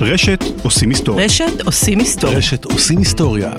רשת 0.00 0.44
עושים 0.62 0.88
היסטוריה. 0.88 1.24
רשת 1.24 1.60
עושים 1.66 1.98
היסטוריה. 1.98 2.38
רשת 2.38 2.64
עושים 2.64 2.98
היסטוריה. 2.98 3.52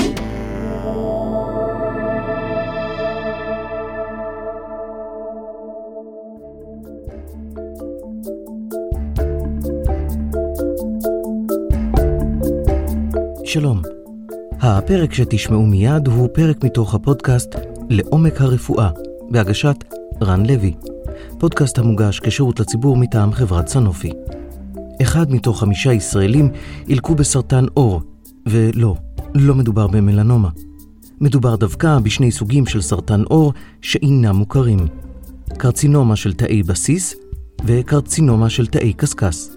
שלום. 13.45 13.81
הפרק 14.61 15.13
שתשמעו 15.13 15.65
מיד 15.65 16.07
הוא 16.07 16.29
פרק 16.33 16.63
מתוך 16.63 16.95
הפודקאסט 16.95 17.55
לעומק 17.89 18.41
הרפואה, 18.41 18.89
בהגשת 19.29 19.75
רן 20.21 20.45
לוי. 20.45 20.73
פודקאסט 21.39 21.77
המוגש 21.77 22.19
כשירות 22.19 22.59
לציבור 22.59 22.97
מטעם 22.97 23.33
חברת 23.33 23.67
סנופי. 23.67 24.11
אחד 25.01 25.31
מתוך 25.31 25.59
חמישה 25.59 25.93
ישראלים 25.93 26.49
ילקו 26.87 27.15
בסרטן 27.15 27.65
עור, 27.73 28.01
ולא, 28.45 28.95
לא 29.35 29.55
מדובר 29.55 29.87
במלנומה. 29.87 30.49
מדובר 31.21 31.55
דווקא 31.55 31.99
בשני 31.99 32.31
סוגים 32.31 32.65
של 32.65 32.81
סרטן 32.81 33.23
עור 33.23 33.53
שאינם 33.81 34.35
מוכרים. 34.35 34.79
קרצינומה 35.57 36.15
של 36.15 36.33
תאי 36.33 36.63
בסיס 36.63 37.15
וקרצינומה 37.65 38.49
של 38.49 38.67
תאי 38.67 38.93
קשקש. 38.93 39.47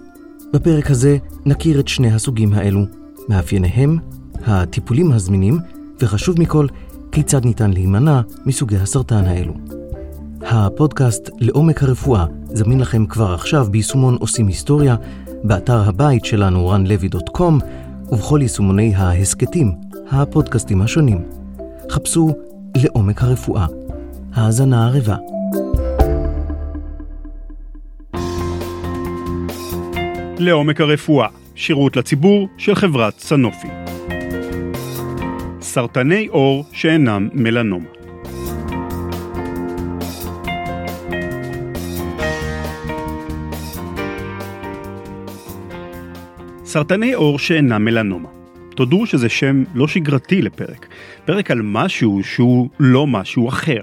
בפרק 0.53 0.91
הזה 0.91 1.19
נכיר 1.47 1.81
את 1.81 1.89
שני 1.89 2.13
הסוגים 2.13 2.53
האלו, 2.53 2.85
מאפייניהם, 3.29 3.99
הטיפולים 4.47 5.13
הזמינים, 5.13 5.59
וחשוב 6.01 6.41
מכל, 6.41 6.67
כיצד 7.13 7.45
ניתן 7.45 7.73
להימנע 7.73 8.21
מסוגי 8.47 8.77
הסרטן 8.77 9.25
האלו. 9.25 9.53
הפודקאסט 10.43 11.31
לעומק 11.39 11.83
הרפואה 11.83 12.27
זמין 12.55 12.81
לכם 12.81 13.07
כבר 13.07 13.35
עכשיו 13.35 13.67
ביישומון 13.71 14.17
עושים 14.21 14.47
היסטוריה, 14.47 14.97
באתר 15.45 15.89
הבית 15.89 16.25
שלנו 16.25 16.75
ranlevy.com 16.75 17.65
ובכל 18.09 18.39
יישומוני 18.43 18.95
ההסכתים, 18.95 19.73
הפודקאסטים 20.11 20.83
השונים. 20.83 21.25
חפשו 21.91 22.35
לעומק 22.77 23.23
הרפואה. 23.23 23.67
האזנה 24.35 24.87
ערבה. 24.87 25.17
לעומק 30.39 30.81
הרפואה, 30.81 31.29
שירות 31.55 31.97
לציבור 31.97 32.49
של 32.59 32.75
חברת 32.75 33.19
סנופי. 33.19 33.69
סרטני 35.61 36.27
עור 36.27 36.65
שאינם 36.73 37.29
מלנומה. 37.33 38.02
סרטני 46.73 47.13
עור 47.13 47.39
שאינם 47.39 47.85
מלנומה. 47.85 48.29
תודו 48.77 49.07
שזה 49.07 49.29
שם 49.29 49.65
לא 49.75 49.89
שגרתי 49.89 50.43
לפרק. 50.43 50.87
פרק 51.25 51.51
על 51.51 51.63
משהו 51.63 52.21
שהוא 52.25 52.69
לא 52.81 53.07
משהו 53.07 53.49
אחר. 53.49 53.81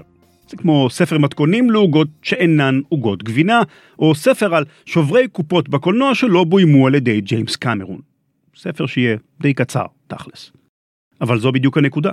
זה 0.48 0.56
כמו 0.56 0.90
ספר 0.90 1.18
מתכונים 1.18 1.70
לעוגות 1.70 2.08
שאינן 2.22 2.80
עוגות 2.88 3.22
גבינה, 3.22 3.62
או 3.98 4.14
ספר 4.14 4.54
על 4.54 4.64
שוברי 4.86 5.28
קופות 5.28 5.68
בקולנוע 5.68 6.14
שלא 6.14 6.44
בוימו 6.44 6.86
על 6.86 6.94
ידי 6.94 7.20
ג'יימס 7.20 7.56
קמרון. 7.56 8.00
ספר 8.56 8.86
שיהיה 8.86 9.16
די 9.40 9.54
קצר, 9.54 9.84
תכלס. 10.06 10.52
אבל 11.20 11.38
זו 11.38 11.52
בדיוק 11.52 11.78
הנקודה. 11.78 12.10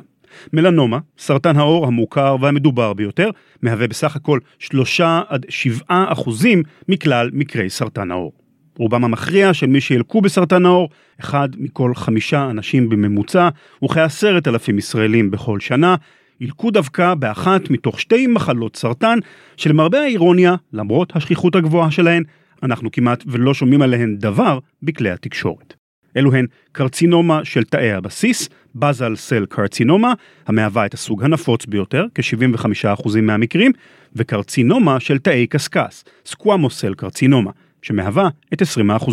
מלנומה, 0.54 1.00
סרטן 1.18 1.58
העור 1.58 1.88
המוכר 1.88 2.36
והמדובר 2.42 2.94
ביותר, 2.94 3.30
מהווה 3.62 3.88
בסך 3.88 4.16
הכל 4.16 4.40
3 4.60 5.02
עד 5.28 5.46
7 5.50 5.84
אחוזים 5.90 6.64
מכלל 6.88 7.30
מקרי 7.34 7.70
סרטן 7.70 8.12
העור. 8.12 8.47
רובם 8.80 9.04
המכריע 9.04 9.54
של 9.54 9.68
מי 9.68 9.82
שילקו 9.82 10.22
בסרטן 10.22 10.66
העור, 10.66 10.90
אחד 11.20 11.50
מכל 11.58 11.96
חמישה 11.96 12.50
אנשים 12.50 12.90
בממוצע, 12.90 13.50
וכעשרת 13.84 14.48
אלפים 14.48 14.78
ישראלים 14.78 15.32
בכל 15.32 15.60
שנה, 15.60 15.96
ילקו 16.42 16.72
דווקא 16.72 17.14
באחת 17.14 17.70
מתוך 17.70 18.00
שתי 18.00 18.28
מחלות 18.28 18.76
סרטן, 18.76 19.20
שלמרבה 19.58 20.00
האירוניה, 20.00 20.56
למרות 20.74 21.16
השכיחות 21.16 21.56
הגבוהה 21.56 21.92
שלהן, 21.92 22.24
אנחנו 22.64 22.92
כמעט 22.92 23.24
ולא 23.28 23.54
שומעים 23.54 23.82
עליהן 23.82 24.16
דבר 24.18 24.60
בכלי 24.84 25.12
התקשורת. 25.12 25.74
אלו 26.18 26.34
הן 26.34 26.46
קרצינומה 26.72 27.46
של 27.46 27.64
תאי 27.64 27.92
הבסיס, 27.92 28.50
בזל 28.76 29.16
סל 29.16 29.46
קרצינומה, 29.50 30.14
המהווה 30.48 30.86
את 30.86 30.94
הסוג 30.94 31.24
הנפוץ 31.24 31.66
ביותר, 31.66 32.06
כ-75% 32.16 33.22
מהמקרים, 33.22 33.72
וקרצינומה 34.16 35.00
של 35.00 35.18
תאי 35.18 35.48
קשקש, 35.48 36.04
סקוואמוסל 36.26 36.94
קרצינומה, 36.94 37.52
שמהווה 37.88 38.30
את 38.54 38.62
20% 38.62 38.66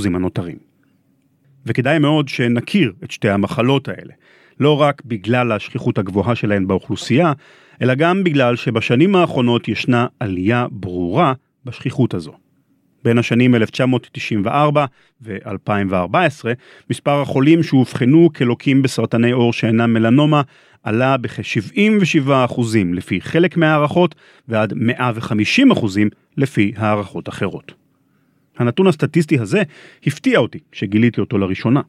הנותרים. 0.07 0.57
וכדאי 1.67 1.99
מאוד 1.99 2.29
שנכיר 2.29 2.93
את 3.05 3.11
שתי 3.11 3.29
המחלות 3.29 3.89
האלה, 3.89 4.13
לא 4.61 4.81
רק 4.81 5.03
בגלל 5.05 5.53
השכיחות 5.53 5.99
הגבוהה 5.99 6.35
שלהן 6.35 6.67
באוכלוסייה, 6.67 7.33
אלא 7.83 7.95
גם 7.95 8.25
בגלל 8.25 8.57
שבשנים 8.57 9.17
האחרונות 9.17 9.69
ישנה 9.69 10.07
עלייה 10.21 10.67
ברורה 10.71 11.33
בשכיחות 11.65 12.15
הזו. 12.15 12.33
בין 13.05 13.19
השנים 13.19 13.55
1994 13.55 14.85
ו-2014, 15.23 16.45
מספר 16.91 17.21
החולים 17.21 17.63
שאובחנו 17.63 18.31
כלוקים 18.37 18.83
בסרטני 18.83 19.31
עור 19.31 19.53
שאינם 19.53 19.95
מלנומה 19.95 20.43
עלה 20.83 21.17
בכ-77% 21.17 22.61
לפי 22.95 23.21
חלק 23.21 23.57
מהערכות 23.57 24.15
ועד 24.49 24.73
150% 24.73 24.77
לפי 26.37 26.73
הערכות 26.77 27.29
אחרות. 27.29 27.84
הנתון 28.59 28.87
הסטטיסטי 28.87 29.39
הזה 29.39 29.63
הפתיע 30.07 30.39
אותי 30.39 30.59
שגיליתי 30.73 31.21
אותו 31.21 31.39
לראשונה. 31.39 31.81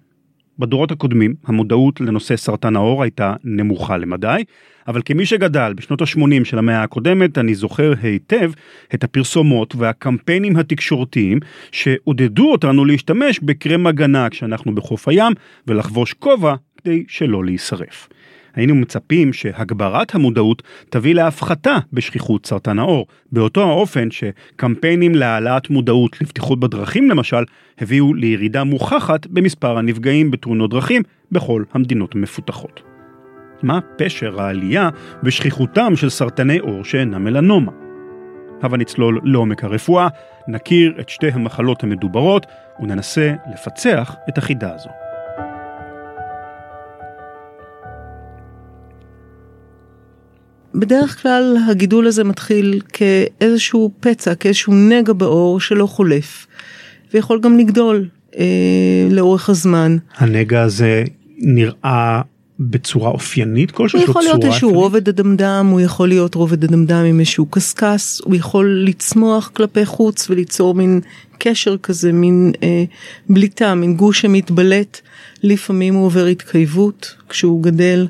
בדורות 0.60 0.92
הקודמים 0.92 1.34
המודעות 1.46 2.02
לנושא 2.02 2.36
סרטן 2.36 2.76
העור 2.76 3.04
הייתה 3.04 3.34
נמוכה 3.44 3.98
למדי, 3.98 4.44
אבל 4.88 5.02
כמי 5.06 5.26
שגדל 5.26 5.74
בשנות 5.74 6.02
ה-80 6.02 6.44
של 6.44 6.58
המאה 6.58 6.84
הקודמת, 6.84 7.38
אני 7.38 7.56
זוכר 7.56 7.94
היטב 8.02 8.52
את 8.94 9.04
הפרסומות 9.04 9.76
והקמפיינים 9.76 10.58
התקשורתיים 10.58 11.40
שעודדו 11.72 12.52
אותנו 12.52 12.86
להשתמש 12.86 13.40
בקרם 13.40 13.88
הגנה 13.88 14.30
כשאנחנו 14.30 14.76
בחוף 14.76 15.08
הים 15.08 15.34
ולחבוש 15.68 16.14
כובע 16.14 16.56
כדי 16.78 17.04
שלא 17.08 17.46
להישרף. 17.46 18.10
היינו 18.56 18.76
מצפים 18.76 19.34
שהגברת 19.34 20.16
המודעות 20.16 20.64
תביא 20.90 21.16
להפחתה 21.16 21.78
בשכיחות 21.94 22.46
סרטן 22.46 22.80
העור, 22.80 23.08
באותו 23.32 23.62
האופן 23.62 24.08
שקמפיינים 24.12 25.16
להעלאת 25.16 25.70
מודעות 25.70 26.22
לבטיחות 26.22 26.60
בדרכים 26.60 27.10
למשל, 27.10 27.44
הביאו 27.80 28.14
לירידה 28.14 28.64
מוכחת 28.64 29.28
במספר 29.28 29.78
הנפגעים 29.78 30.32
בתאונות 30.32 30.70
דרכים 30.70 31.02
בכל 31.32 31.64
המדינות 31.74 32.16
המפותחות. 32.16 32.82
מה 33.64 33.80
פשר 33.98 34.42
העלייה 34.42 34.90
בשכיחותם 35.24 35.96
של 35.96 36.10
סרטני 36.10 36.58
עור 36.58 36.84
שאינם 36.84 37.24
מלנומה? 37.24 37.72
הבה 38.64 38.78
נצלול 38.78 39.22
לעומק 39.24 39.64
הרפואה, 39.64 40.08
נכיר 40.48 40.94
את 41.00 41.10
שתי 41.10 41.28
המחלות 41.34 41.84
המדוברות 41.84 42.46
וננסה 42.80 43.34
לפצח 43.54 44.16
את 44.30 44.38
החידה 44.38 44.74
הזו. 44.76 45.05
בדרך 50.80 51.22
כלל 51.22 51.58
הגידול 51.70 52.08
הזה 52.08 52.24
מתחיל 52.24 52.82
כאיזשהו 52.94 53.92
פצע, 54.00 54.36
כאיזשהו 54.36 54.74
נגע 54.74 55.14
בעור 55.14 55.60
שלא 55.60 55.86
חולף, 55.86 56.48
ויכול 57.14 57.40
גם 57.40 57.58
לגדול 57.58 58.08
אה, 58.38 59.08
לאורך 59.12 59.50
הזמן. 59.50 59.98
הנגע 60.18 60.62
הזה 60.62 61.04
נראה 61.38 62.22
בצורה 62.60 63.12
אופיינית 63.12 63.72
כלשהו? 63.72 64.00
הוא 64.00 64.10
יכול 64.10 64.24
להיות 64.24 64.46
איזשהו 64.46 64.74
רובד 64.74 65.10
אדמדם, 65.10 65.68
הוא 65.72 65.82
יכול 65.82 66.08
להיות 66.08 66.36
רובד 66.36 66.64
אדמדם 66.64 67.06
עם 67.06 67.20
איזשהו 67.20 67.46
קשקש, 67.46 68.22
הוא 68.24 68.36
יכול 68.36 68.84
לצמוח 68.86 69.52
כלפי 69.54 69.86
חוץ 69.86 70.30
וליצור 70.30 70.74
מין 70.74 71.02
קשר 71.38 71.78
כזה, 71.78 72.12
מין 72.12 72.52
אה, 72.64 72.84
בליטה, 73.30 73.76
מין 73.76 73.96
גוש 73.96 74.22
שמתבלט. 74.22 75.02
לפעמים 75.44 75.94
הוא 75.94 76.06
עובר 76.06 76.26
התקייבות 76.26 77.16
כשהוא 77.30 77.64
גדל. 77.64 78.08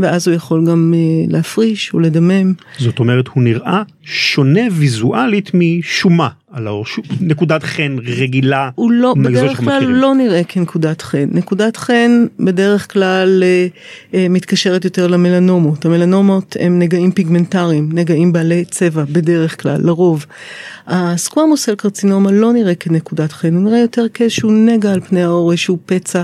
ואז 0.00 0.28
הוא 0.28 0.36
יכול 0.36 0.66
גם 0.66 0.94
uh, 0.94 1.32
להפריש 1.32 1.94
או 1.94 2.00
לדמם. 2.00 2.52
זאת 2.78 2.98
אומרת 2.98 3.28
הוא 3.28 3.42
נראה 3.42 3.82
שונה 4.02 4.60
ויזואלית 4.72 5.50
משומה 5.54 6.28
על 6.52 6.66
האור, 6.66 6.86
ש... 6.86 6.98
נקודת 7.20 7.62
חן 7.62 7.96
רגילה. 8.06 8.70
הוא 8.74 8.92
לא, 8.92 9.14
בדרך 9.24 9.56
כלל 9.56 9.76
מכירים. 9.76 9.94
לא 9.94 10.14
נראה 10.14 10.44
כנקודת 10.44 11.02
חן. 11.02 11.28
נקודת 11.32 11.76
חן 11.76 12.26
בדרך 12.40 12.92
כלל 12.92 13.42
uh, 13.42 14.12
uh, 14.12 14.16
מתקשרת 14.30 14.84
יותר 14.84 15.06
למלנומות. 15.06 15.84
המלנומות 15.84 16.56
הם 16.60 16.78
נגעים 16.78 17.12
פיגמנטריים, 17.12 17.88
נגעים 17.92 18.32
בעלי 18.32 18.64
צבע 18.64 19.04
בדרך 19.12 19.62
כלל, 19.62 19.80
לרוב. 19.84 20.26
הסקוואמוסל 20.86 21.74
קרצינומה 21.74 22.32
לא 22.32 22.52
נראה 22.52 22.74
כנקודת 22.74 23.32
חן, 23.32 23.54
הוא 23.54 23.62
נראה 23.62 23.78
יותר 23.78 24.06
כאיזשהו 24.14 24.50
נגע 24.50 24.92
על 24.92 25.00
פני 25.00 25.22
האור, 25.22 25.52
איזשהו 25.52 25.78
פצע. 25.86 26.22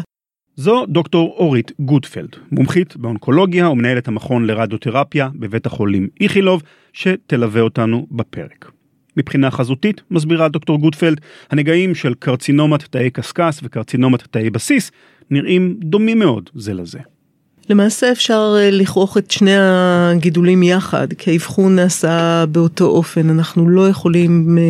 זו 0.57 0.87
דוקטור 0.89 1.35
אורית 1.39 1.73
גוטפלד, 1.81 2.29
מומחית 2.53 2.97
באונקולוגיה 2.97 3.71
ומנהלת 3.71 4.09
המכון 4.09 4.47
לרדיותרפיה 4.47 5.29
בבית 5.35 5.67
החולים 5.67 6.09
איכילוב, 6.21 6.63
שתלווה 6.93 7.61
אותנו 7.61 8.07
בפרק. 8.11 8.71
מבחינה 9.17 9.51
חזותית, 9.51 10.01
מסבירה 10.11 10.49
דוקטור 10.49 10.79
גוטפלד, 10.79 11.21
הנגעים 11.51 11.95
של 11.95 12.15
קרצינומת 12.15 12.83
תאי 12.83 13.11
קשקש 13.11 13.59
וקרצינומת 13.63 14.23
תאי 14.23 14.51
בסיס 14.51 14.91
נראים 15.31 15.77
דומים 15.81 16.19
מאוד 16.19 16.51
זה 16.55 16.75
לזה. 16.75 16.99
למעשה 17.71 18.13
אפשר 18.13 18.55
אה, 18.59 18.71
לכרוך 18.71 19.19
את 19.19 19.31
שני 19.31 19.57
הגידולים 19.57 20.63
יחד, 20.63 21.13
כי 21.13 21.31
האבחון 21.31 21.77
נעשה 21.77 22.45
באותו 22.49 22.85
אופן, 22.85 23.31
אנחנו 23.31 23.69
לא 23.69 23.89
יכולים 23.89 24.59
אה, 24.59 24.65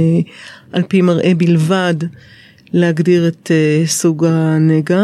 על 0.73 0.83
פי 0.83 1.03
מראה 1.03 1.33
בלבד 1.37 1.95
להגדיר 2.73 3.29
את 3.29 3.51
אה, 3.51 3.83
סוג 3.87 4.25
הנגע. 4.25 5.03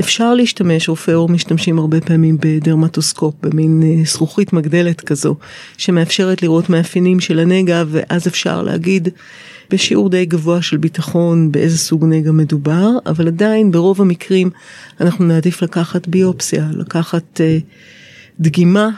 אפשר 0.00 0.34
להשתמש, 0.34 0.88
רופאי 0.88 1.14
עור 1.14 1.28
משתמשים 1.28 1.78
הרבה 1.78 2.00
פעמים 2.00 2.36
בדרמטוסקופ, 2.40 3.34
במין 3.42 4.04
זכוכית 4.04 4.52
מגדלת 4.52 5.00
כזו, 5.00 5.36
שמאפשרת 5.76 6.42
לראות 6.42 6.70
מאפיינים 6.70 7.20
של 7.20 7.38
הנגע, 7.38 7.84
ואז 7.88 8.28
אפשר 8.28 8.62
להגיד 8.62 9.08
בשיעור 9.70 10.08
די 10.08 10.24
גבוה 10.24 10.62
של 10.62 10.76
ביטחון 10.76 11.52
באיזה 11.52 11.78
סוג 11.78 12.04
נגע 12.04 12.32
מדובר, 12.32 12.88
אבל 13.06 13.26
עדיין 13.26 13.70
ברוב 13.70 14.00
המקרים 14.00 14.50
אנחנו 15.00 15.24
נעדיף 15.24 15.62
לקחת 15.62 16.08
ביופסיה, 16.08 16.68
לקחת 16.74 17.40
אה, 17.40 17.58
דגימה 18.40 18.88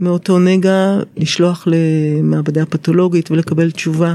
מאותו 0.00 0.38
נגע, 0.38 0.98
לשלוח 1.16 1.68
למעבדה 1.70 2.66
פתולוגית 2.66 3.30
ולקבל 3.30 3.70
תשובה 3.70 4.14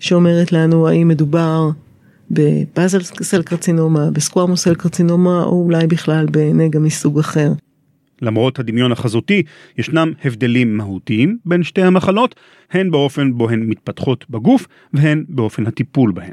שאומרת 0.00 0.52
לנו 0.52 0.88
האם 0.88 1.08
מדובר 1.08 1.70
בפאזל 2.30 3.02
סל 3.02 3.42
קרצינומה, 3.42 4.10
בסקוואמוס 4.10 4.64
סל 4.64 4.74
קרצינומה, 4.74 5.42
או 5.42 5.64
אולי 5.64 5.86
בכלל 5.86 6.26
בנגע 6.26 6.78
מסוג 6.78 7.18
אחר. 7.18 7.52
למרות 8.22 8.58
הדמיון 8.58 8.92
החזותי, 8.92 9.42
ישנם 9.78 10.12
הבדלים 10.24 10.76
מהותיים 10.76 11.38
בין 11.44 11.62
שתי 11.62 11.82
המחלות, 11.82 12.34
הן 12.70 12.90
באופן 12.90 13.32
בו 13.32 13.50
הן 13.50 13.60
מתפתחות 13.60 14.30
בגוף 14.30 14.66
והן 14.92 15.24
באופן 15.28 15.66
הטיפול 15.66 16.12
בהן. 16.12 16.32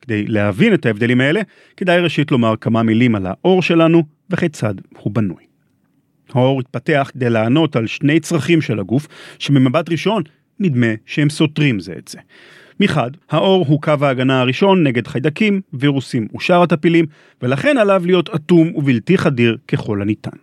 כדי 0.00 0.26
להבין 0.26 0.74
את 0.74 0.86
ההבדלים 0.86 1.20
האלה, 1.20 1.40
כדאי 1.76 2.00
ראשית 2.00 2.30
לומר 2.30 2.54
כמה 2.60 2.82
מילים 2.82 3.14
על 3.14 3.26
העור 3.26 3.62
שלנו 3.62 4.02
וכיצד 4.30 4.74
הוא 4.98 5.12
בנוי. 5.12 5.44
העור 6.32 6.60
התפתח 6.60 7.10
כדי 7.12 7.30
לענות 7.30 7.76
על 7.76 7.86
שני 7.86 8.20
צרכים 8.20 8.60
של 8.60 8.80
הגוף, 8.80 9.06
שממבט 9.38 9.90
ראשון 9.90 10.22
נדמה 10.60 10.86
שהם 11.06 11.30
סותרים 11.30 11.80
זה 11.80 11.94
את 11.98 12.08
זה. 12.08 12.18
מחד, 12.80 13.10
העור 13.30 13.66
הוא 13.68 13.82
קו 13.82 13.92
ההגנה 14.00 14.40
הראשון 14.40 14.82
נגד 14.82 15.06
חיידקים, 15.06 15.60
וירוסים 15.72 16.28
ושאר 16.36 16.62
הטפילים, 16.62 17.06
ולכן 17.42 17.76
עליו 17.78 18.02
להיות 18.06 18.30
אטום 18.34 18.74
ובלתי 18.74 19.18
חדיר 19.18 19.56
ככל 19.68 20.02
הניתן. 20.02 20.36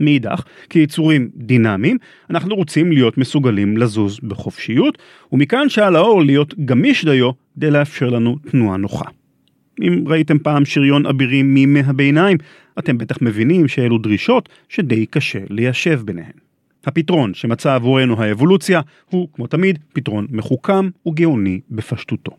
מאידך, 0.00 0.42
כיצורים 0.70 1.30
דינמיים, 1.36 1.98
אנחנו 2.30 2.54
רוצים 2.54 2.92
להיות 2.92 3.18
מסוגלים 3.18 3.76
לזוז 3.76 4.20
בחופשיות, 4.22 4.98
ומכאן 5.32 5.68
שעל 5.68 5.96
האור 5.96 6.22
להיות 6.22 6.54
גמיש 6.64 7.04
דיו 7.04 7.30
כדי 7.56 7.70
לאפשר 7.70 8.08
לנו 8.08 8.36
תנועה 8.50 8.76
נוחה. 8.76 9.04
אם 9.82 10.04
ראיתם 10.06 10.38
פעם 10.38 10.64
שריון 10.64 11.06
אבירים 11.06 11.54
מימי 11.54 11.80
הביניים, 11.80 12.38
אתם 12.78 12.98
בטח 12.98 13.16
מבינים 13.22 13.68
שאלו 13.68 13.98
דרישות 13.98 14.48
שדי 14.68 15.06
קשה 15.06 15.38
ליישב 15.50 16.00
ביניהן. 16.04 16.49
הפתרון 16.84 17.34
שמצא 17.34 17.74
עבורנו 17.74 18.22
האבולוציה 18.22 18.80
הוא, 19.10 19.28
כמו 19.32 19.46
תמיד, 19.46 19.78
פתרון 19.92 20.26
מחוכם 20.30 20.88
וגאוני 21.06 21.60
בפשטותו. 21.70 22.32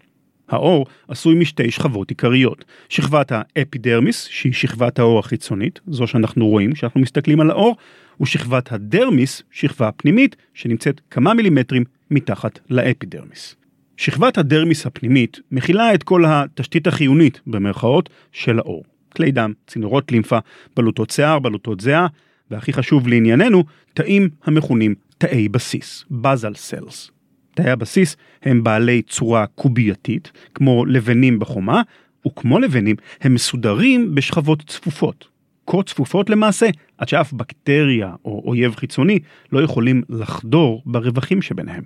העור 0.50 0.86
עשוי 1.08 1.36
משתי 1.36 1.72
שכבות 1.72 2.10
עיקריות, 2.10 2.66
שכבת 2.90 3.32
האפידרמיס, 3.36 4.26
שהיא 4.26 4.54
שכבת 4.54 5.00
העור 5.00 5.20
החיצונית, 5.20 5.80
זו 5.88 6.08
שאנחנו 6.08 6.48
רואים 6.48 6.74
כשאנחנו 6.74 7.02
מסתכלים 7.02 7.40
על 7.40 7.52
העור, 7.52 7.78
ושכבת 8.22 8.72
הדרמיס, 8.72 9.44
שכבה 9.52 9.92
פנימית, 9.92 10.36
שנמצאת 10.54 11.02
כמה 11.10 11.34
מילימטרים 11.34 11.84
מתחת 12.12 12.60
לאפידרמיס. 12.70 13.56
שכבת 13.98 14.38
הדרמיס 14.38 14.86
הפנימית 14.86 15.40
מכילה 15.52 15.94
את 15.94 16.04
כל 16.04 16.24
התשתית 16.28 16.88
החיונית, 16.88 17.42
במרכאות, 17.48 18.10
של 18.32 18.60
העור. 18.60 18.84
כלי 19.16 19.32
דם, 19.32 19.54
צינורות 19.68 20.12
לימפה, 20.12 20.40
בלוטות 20.76 21.10
שיער, 21.10 21.40
בלוטות 21.40 21.82
זיעה, 21.82 22.08
והכי 22.52 22.74
חשוב 22.74 23.08
לענייננו, 23.08 23.64
תאים 23.94 24.30
המכונים 24.44 24.96
תאי 25.18 25.50
בסיס, 25.50 26.06
בזל 26.12 26.54
סלס. 26.56 27.12
תאי 27.56 27.70
הבסיס 27.70 28.18
הם 28.44 28.64
בעלי 28.64 29.02
צורה 29.02 29.46
קובייתית, 29.46 30.32
כמו 30.54 30.86
לבנים 30.86 31.40
בחומה, 31.40 31.82
וכמו 32.28 32.60
לבנים 32.60 32.96
הם 33.22 33.34
מסודרים 33.34 34.16
בשכבות 34.16 34.64
צפופות. 34.68 35.28
כה 35.68 35.84
צפופות 35.84 36.30
למעשה, 36.30 36.70
עד 36.98 37.08
שאף 37.08 37.34
בקטריה 37.34 38.14
או 38.26 38.44
אויב 38.46 38.76
חיצוני 38.76 39.20
לא 39.52 39.64
יכולים 39.64 40.02
לחדור 40.10 40.82
ברווחים 40.86 41.42
שביניהם. 41.42 41.84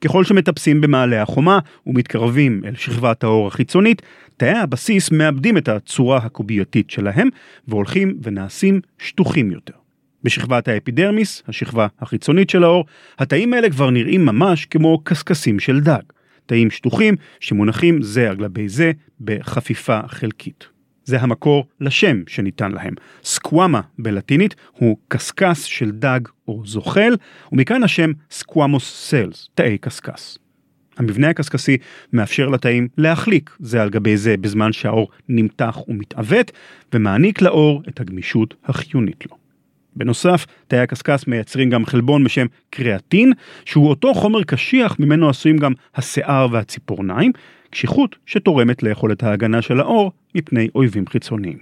ככל 0.00 0.24
שמטפסים 0.24 0.80
במעלה 0.80 1.22
החומה 1.22 1.58
ומתקרבים 1.86 2.62
אל 2.64 2.74
שכבת 2.74 3.24
האור 3.24 3.46
החיצונית, 3.46 4.02
תאי 4.36 4.58
הבסיס 4.58 5.10
מאבדים 5.10 5.56
את 5.56 5.68
הצורה 5.68 6.16
הקובייתית 6.16 6.90
שלהם 6.90 7.28
והולכים 7.68 8.16
ונעשים 8.22 8.80
שטוחים 8.98 9.50
יותר. 9.50 9.83
בשכבת 10.24 10.68
האפידרמיס, 10.68 11.42
השכבה 11.48 11.86
החיצונית 12.00 12.50
של 12.50 12.64
האור, 12.64 12.84
התאים 13.18 13.54
האלה 13.54 13.70
כבר 13.70 13.90
נראים 13.90 14.26
ממש 14.26 14.66
כמו 14.66 15.00
קשקשים 15.04 15.60
של 15.60 15.80
דג. 15.80 16.02
תאים 16.46 16.70
שטוחים 16.70 17.14
שמונחים 17.40 18.02
זה 18.02 18.30
על 18.30 18.36
גבי 18.36 18.68
זה 18.68 18.92
בחפיפה 19.20 20.00
חלקית. 20.06 20.68
זה 21.04 21.20
המקור 21.20 21.66
לשם 21.80 22.22
שניתן 22.26 22.72
להם. 22.72 22.94
סקוואמה 23.24 23.80
בלטינית 23.98 24.54
הוא 24.72 24.96
קשקש 25.08 25.78
של 25.78 25.90
דג 25.90 26.20
או 26.48 26.62
זוחל, 26.66 27.16
ומכאן 27.52 27.82
השם 27.82 28.10
סקוואמוס 28.30 29.08
סלס, 29.08 29.48
תאי 29.54 29.78
קשקש. 29.78 30.38
המבנה 30.98 31.30
הקשקשי 31.30 31.76
מאפשר 32.12 32.48
לתאים 32.48 32.88
להחליק 32.98 33.56
זה 33.58 33.82
על 33.82 33.90
גבי 33.90 34.16
זה 34.16 34.36
בזמן 34.36 34.72
שהאור 34.72 35.08
נמתח 35.28 35.78
ומתעוות, 35.88 36.52
ומעניק 36.92 37.42
לאור 37.42 37.82
את 37.88 38.00
הגמישות 38.00 38.54
החיונית 38.64 39.26
לו. 39.30 39.43
בנוסף, 39.96 40.46
תאי 40.68 40.78
הקשקש 40.78 41.26
מייצרים 41.26 41.70
גם 41.70 41.86
חלבון 41.86 42.24
בשם 42.24 42.46
קריאטין, 42.70 43.32
שהוא 43.64 43.88
אותו 43.88 44.14
חומר 44.14 44.42
קשיח 44.42 44.96
ממנו 44.98 45.28
עשויים 45.28 45.58
גם 45.58 45.72
השיער 45.94 46.46
והציפורניים, 46.50 47.32
קשיחות 47.70 48.16
שתורמת 48.26 48.82
ליכולת 48.82 49.22
ההגנה 49.22 49.62
של 49.62 49.80
העור 49.80 50.12
מפני 50.34 50.68
אויבים 50.74 51.06
חיצוניים. 51.06 51.58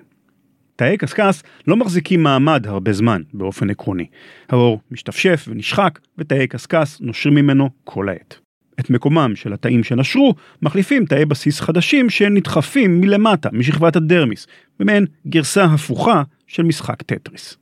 תאי 0.76 0.96
קשקש 0.96 1.42
לא 1.66 1.76
מחזיקים 1.76 2.22
מעמד 2.22 2.66
הרבה 2.66 2.92
זמן 2.92 3.22
באופן 3.34 3.70
עקרוני. 3.70 4.06
העור 4.48 4.80
משתפשף 4.90 5.44
ונשחק 5.48 5.98
ותאי 6.18 6.46
קשקש 6.46 7.00
נושרים 7.00 7.34
ממנו 7.34 7.70
כל 7.84 8.08
העת. 8.08 8.38
את 8.80 8.90
מקומם 8.90 9.32
של 9.36 9.52
התאים 9.52 9.84
שנשרו 9.84 10.34
מחליפים 10.62 11.06
תאי 11.06 11.24
בסיס 11.24 11.60
חדשים 11.60 12.10
שנדחפים 12.10 13.00
מלמטה 13.00 13.48
משכבת 13.52 13.96
הדרמיס, 13.96 14.46
במעין 14.80 15.06
גרסה 15.26 15.64
הפוכה 15.64 16.22
של 16.46 16.62
משחק 16.62 17.02
טטריס. 17.02 17.61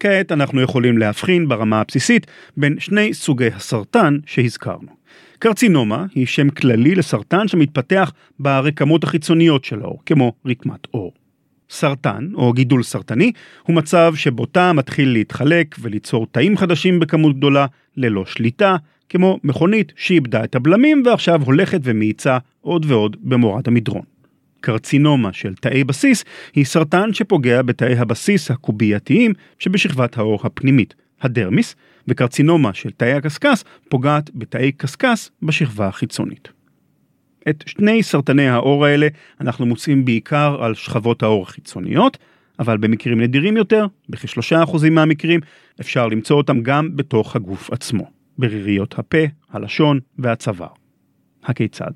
כעת 0.00 0.32
אנחנו 0.32 0.60
יכולים 0.60 0.98
להבחין 0.98 1.48
ברמה 1.48 1.80
הבסיסית 1.80 2.26
בין 2.56 2.76
שני 2.78 3.14
סוגי 3.14 3.46
הסרטן 3.46 4.18
שהזכרנו. 4.26 4.88
קרצינומה 5.38 6.06
היא 6.14 6.26
שם 6.26 6.50
כללי 6.50 6.94
לסרטן 6.94 7.48
שמתפתח 7.48 8.12
ברקמות 8.38 9.04
החיצוניות 9.04 9.64
של 9.64 9.80
האור, 9.82 10.02
כמו 10.06 10.32
רקמת 10.46 10.86
עור. 10.90 11.12
סרטן, 11.70 12.28
או 12.34 12.52
גידול 12.52 12.82
סרטני, 12.82 13.32
הוא 13.62 13.76
מצב 13.76 14.12
שבו 14.16 14.46
תא 14.46 14.72
מתחיל 14.72 15.12
להתחלק 15.12 15.76
וליצור 15.80 16.26
תאים 16.32 16.56
חדשים 16.56 17.00
בכמות 17.00 17.36
גדולה, 17.36 17.66
ללא 17.96 18.26
שליטה, 18.26 18.76
כמו 19.08 19.38
מכונית 19.44 19.92
שאיבדה 19.96 20.44
את 20.44 20.54
הבלמים 20.54 21.02
ועכשיו 21.06 21.42
הולכת 21.44 21.80
ומאיצה 21.82 22.38
עוד 22.60 22.86
ועוד 22.88 23.16
במורד 23.20 23.68
המדרון. 23.68 24.19
קרצינומה 24.60 25.32
של 25.32 25.54
תאי 25.54 25.84
בסיס 25.84 26.24
היא 26.54 26.64
סרטן 26.64 27.12
שפוגע 27.12 27.62
בתאי 27.62 27.96
הבסיס 27.96 28.50
הקובייתיים 28.50 29.32
שבשכבת 29.58 30.18
העור 30.18 30.40
הפנימית, 30.44 30.94
הדרמיס, 31.20 31.76
וקרצינומה 32.08 32.74
של 32.74 32.90
תאי 32.90 33.12
הקשקש 33.12 33.64
פוגעת 33.88 34.30
בתאי 34.34 34.72
קשקש 34.72 35.30
בשכבה 35.42 35.88
החיצונית. 35.88 36.48
את 37.48 37.64
שני 37.66 38.02
סרטני 38.02 38.48
העור 38.48 38.86
האלה 38.86 39.08
אנחנו 39.40 39.66
מוצאים 39.66 40.04
בעיקר 40.04 40.56
על 40.60 40.74
שכבות 40.74 41.22
העור 41.22 41.42
החיצוניות, 41.42 42.18
אבל 42.58 42.76
במקרים 42.76 43.20
נדירים 43.20 43.56
יותר, 43.56 43.86
בכשלושה 44.08 44.62
אחוזים 44.62 44.94
מהמקרים, 44.94 45.40
אפשר 45.80 46.06
למצוא 46.06 46.36
אותם 46.36 46.60
גם 46.60 46.96
בתוך 46.96 47.36
הגוף 47.36 47.70
עצמו, 47.72 48.10
בריריות 48.38 48.98
הפה, 48.98 49.18
הלשון 49.50 50.00
והצוואר. 50.18 50.68
הכיצד? 51.44 51.90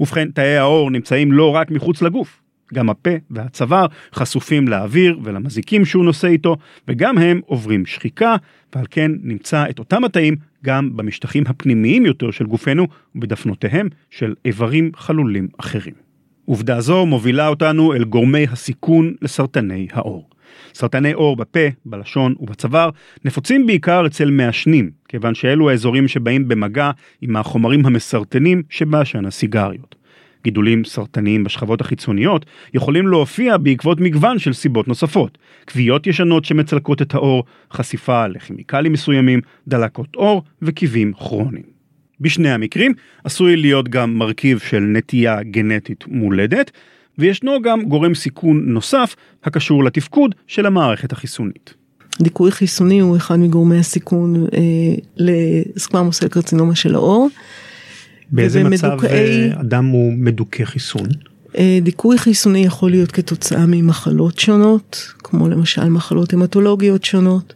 ובכן, 0.00 0.30
תאי 0.30 0.56
העור 0.56 0.90
נמצאים 0.90 1.32
לא 1.32 1.54
רק 1.54 1.70
מחוץ 1.70 2.02
לגוף, 2.02 2.40
גם 2.74 2.90
הפה 2.90 3.10
והצוואר 3.30 3.86
חשופים 4.14 4.68
לאוויר 4.68 5.18
ולמזיקים 5.22 5.84
שהוא 5.84 6.04
נושא 6.04 6.28
איתו, 6.28 6.56
וגם 6.88 7.18
הם 7.18 7.40
עוברים 7.46 7.86
שחיקה, 7.86 8.36
ועל 8.74 8.84
כן 8.90 9.10
נמצא 9.22 9.64
את 9.70 9.78
אותם 9.78 10.04
התאים 10.04 10.36
גם 10.64 10.96
במשטחים 10.96 11.44
הפנימיים 11.46 12.06
יותר 12.06 12.30
של 12.30 12.46
גופנו 12.46 12.86
ובדפנותיהם 13.14 13.88
של 14.10 14.34
איברים 14.44 14.90
חלולים 14.96 15.48
אחרים. 15.58 15.94
עובדה 16.44 16.80
זו 16.80 17.06
מובילה 17.06 17.48
אותנו 17.48 17.94
אל 17.94 18.04
גורמי 18.04 18.46
הסיכון 18.50 19.14
לסרטני 19.22 19.88
העור. 19.92 20.28
סרטני 20.74 21.12
עור 21.12 21.36
בפה, 21.36 21.68
בלשון 21.84 22.34
ובצוואר 22.40 22.90
נפוצים 23.24 23.66
בעיקר 23.66 24.06
אצל 24.06 24.30
מעשנים, 24.30 24.90
כיוון 25.08 25.34
שאלו 25.34 25.70
האזורים 25.70 26.08
שבאים 26.08 26.48
במגע 26.48 26.90
עם 27.22 27.36
החומרים 27.36 27.86
המסרטנים 27.86 28.62
שבעשן 28.70 29.24
הסיגריות. 29.24 29.94
גידולים 30.44 30.84
סרטניים 30.84 31.44
בשכבות 31.44 31.80
החיצוניות 31.80 32.46
יכולים 32.74 33.08
להופיע 33.08 33.56
בעקבות 33.56 34.00
מגוון 34.00 34.38
של 34.38 34.52
סיבות 34.52 34.88
נוספות. 34.88 35.38
כוויות 35.68 36.06
ישנות 36.06 36.44
שמצלקות 36.44 37.02
את 37.02 37.14
העור, 37.14 37.44
חשיפה 37.72 38.26
לכימיקלים 38.26 38.92
מסוימים, 38.92 39.40
דלקות 39.68 40.16
עור 40.16 40.42
וקיבים 40.62 41.12
כרוניים. 41.12 41.78
בשני 42.20 42.50
המקרים 42.50 42.92
עשוי 43.24 43.56
להיות 43.56 43.88
גם 43.88 44.14
מרכיב 44.14 44.58
של 44.58 44.80
נטייה 44.80 45.42
גנטית 45.42 46.04
מולדת, 46.06 46.70
וישנו 47.18 47.62
גם 47.62 47.82
גורם 47.82 48.14
סיכון 48.14 48.62
נוסף 48.66 49.16
הקשור 49.44 49.84
לתפקוד 49.84 50.34
של 50.46 50.66
המערכת 50.66 51.12
החיסונית. 51.12 51.74
דיכוי 52.22 52.50
חיסוני 52.50 53.00
הוא 53.00 53.16
אחד 53.16 53.36
מגורמי 53.36 53.78
הסיכון 53.78 54.46
אה, 54.54 54.60
לסקממוסל 55.16 56.28
קרצינומה 56.28 56.74
של 56.74 56.94
העור. 56.94 57.28
באיזה 58.30 58.64
מצב 58.64 59.04
אה, 59.04 59.50
אדם 59.60 59.86
הוא 59.86 60.12
מדוכא 60.12 60.64
חיסון? 60.64 61.08
אה, 61.58 61.78
דיכוי 61.82 62.18
חיסוני 62.18 62.58
יכול 62.58 62.90
להיות 62.90 63.12
כתוצאה 63.12 63.66
ממחלות 63.66 64.38
שונות, 64.38 65.12
כמו 65.18 65.48
למשל 65.48 65.88
מחלות 65.88 66.32
המטולוגיות 66.32 67.04
שונות. 67.04 67.54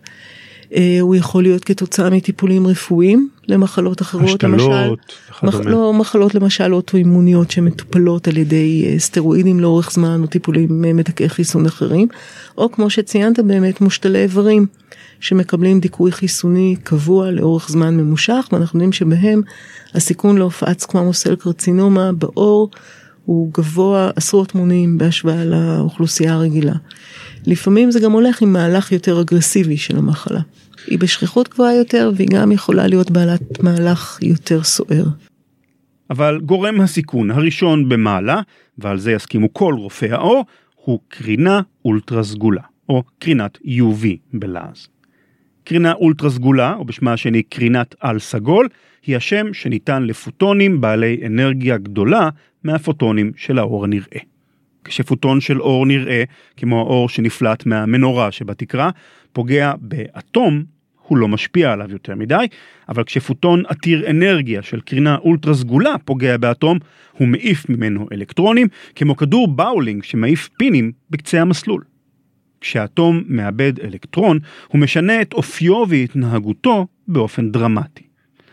אה, 0.74 0.98
הוא 1.00 1.14
יכול 1.14 1.42
להיות 1.42 1.64
כתוצאה 1.64 2.10
מטיפולים 2.10 2.66
רפואיים 2.66 3.28
למחלות 3.48 4.02
אחרות, 4.02 4.24
השתלות 4.24 4.60
וכדומה. 4.60 4.88
מח, 5.42 5.60
לא, 5.60 5.92
מחלות 5.92 6.34
למשל 6.34 6.74
אוטואימוניות 6.74 7.50
שמטופלות 7.50 8.28
על 8.28 8.36
ידי 8.36 8.94
סטרואידים 8.98 9.60
לאורך 9.60 9.92
זמן 9.92 10.22
או 10.22 10.26
טיפולים 10.26 10.82
מדכאי 10.96 11.28
חיסון 11.28 11.66
אחרים, 11.66 12.08
או 12.58 12.72
כמו 12.72 12.90
שציינת 12.90 13.38
באמת 13.38 13.80
מושתלי 13.80 14.22
איברים. 14.22 14.66
שמקבלים 15.20 15.80
דיכוי 15.80 16.12
חיסוני 16.12 16.76
קבוע 16.82 17.30
לאורך 17.30 17.68
זמן 17.68 17.96
ממושך, 17.96 18.48
ואנחנו 18.52 18.78
יודעים 18.78 18.92
שבהם 18.92 19.42
הסיכון 19.94 20.38
להופעת 20.38 20.80
סקממוסל 20.80 21.36
קרצינומה 21.36 22.12
בעור 22.12 22.70
הוא 23.24 23.50
גבוה 23.54 24.10
עשרות 24.16 24.54
מונים 24.54 24.98
בהשוואה 24.98 25.44
לאוכלוסייה 25.44 26.32
הרגילה. 26.32 26.74
לפעמים 27.46 27.90
זה 27.90 28.00
גם 28.00 28.12
הולך 28.12 28.42
עם 28.42 28.52
מהלך 28.52 28.92
יותר 28.92 29.20
אגרסיבי 29.20 29.76
של 29.76 29.96
המחלה. 29.96 30.40
היא 30.86 30.98
בשכיחות 30.98 31.48
גבוהה 31.48 31.74
יותר 31.74 32.10
והיא 32.16 32.28
גם 32.30 32.52
יכולה 32.52 32.86
להיות 32.86 33.10
בעלת 33.10 33.62
מהלך 33.62 34.18
יותר 34.22 34.62
סוער. 34.62 35.04
אבל 36.10 36.40
גורם 36.40 36.80
הסיכון 36.80 37.30
הראשון 37.30 37.88
במעלה, 37.88 38.40
ועל 38.78 38.98
זה 38.98 39.12
יסכימו 39.12 39.52
כל 39.52 39.74
רופאי 39.78 40.10
האור, 40.12 40.44
הוא 40.74 41.00
קרינה 41.08 41.60
אולטרה 41.84 42.24
סגולה, 42.24 42.62
או 42.88 43.02
קרינת 43.18 43.58
UV 43.64 44.06
בלעז. 44.32 44.88
קרינה 45.64 45.92
אולטרה 45.92 46.30
סגולה, 46.30 46.74
או 46.74 46.84
בשמה 46.84 47.12
השני 47.12 47.42
קרינת 47.42 47.94
על 48.00 48.18
סגול, 48.18 48.68
היא 49.06 49.16
השם 49.16 49.54
שניתן 49.54 50.02
לפוטונים 50.02 50.80
בעלי 50.80 51.20
אנרגיה 51.26 51.78
גדולה 51.78 52.28
מהפוטונים 52.64 53.32
של 53.36 53.58
האור 53.58 53.84
הנראה. 53.84 54.20
כשפוטון 54.84 55.40
של 55.40 55.60
אור 55.60 55.86
נראה, 55.86 56.24
כמו 56.56 56.80
האור 56.80 57.08
שנפלט 57.08 57.66
מהמנורה 57.66 58.32
שבתקרה, 58.32 58.90
פוגע 59.32 59.72
באטום, 59.80 60.64
הוא 61.02 61.18
לא 61.18 61.28
משפיע 61.28 61.72
עליו 61.72 61.92
יותר 61.92 62.14
מדי, 62.14 62.46
אבל 62.88 63.04
כשפוטון 63.04 63.62
עתיר 63.68 64.10
אנרגיה 64.10 64.62
של 64.62 64.80
קרינה 64.80 65.16
אולטרה 65.16 65.54
סגולה 65.54 65.94
פוגע 66.04 66.36
באטום, 66.36 66.78
הוא 67.12 67.28
מעיף 67.28 67.68
ממנו 67.68 68.06
אלקטרונים, 68.12 68.68
כמו 68.96 69.16
כדור 69.16 69.48
באולינג 69.48 70.04
שמעיף 70.04 70.48
פינים 70.58 70.92
בקצה 71.10 71.40
המסלול. 71.40 71.82
כשאטום 72.60 73.22
מאבד 73.26 73.80
אלקטרון, 73.80 74.38
הוא 74.68 74.80
משנה 74.80 75.22
את 75.22 75.32
אופיו 75.32 75.84
והתנהגותו 75.88 76.86
באופן 77.08 77.52
דרמטי. 77.52 78.02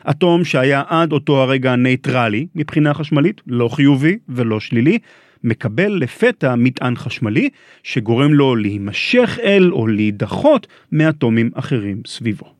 אטום 0.09 0.45
שהיה 0.45 0.83
עד 0.87 1.11
אותו 1.11 1.41
הרגע 1.41 1.75
נייטרלי 1.75 2.47
מבחינה 2.55 2.93
חשמלית, 2.93 3.41
לא 3.47 3.67
חיובי 3.67 4.17
ולא 4.29 4.59
שלילי, 4.59 4.99
מקבל 5.43 5.91
לפתע 5.91 6.55
מטען 6.55 6.95
חשמלי 6.95 7.49
שגורם 7.83 8.33
לו 8.33 8.55
להימשך 8.55 9.39
אל 9.43 9.71
או 9.71 9.87
להידחות 9.87 10.67
מאטומים 10.91 11.51
אחרים 11.53 12.01
סביבו. 12.07 12.59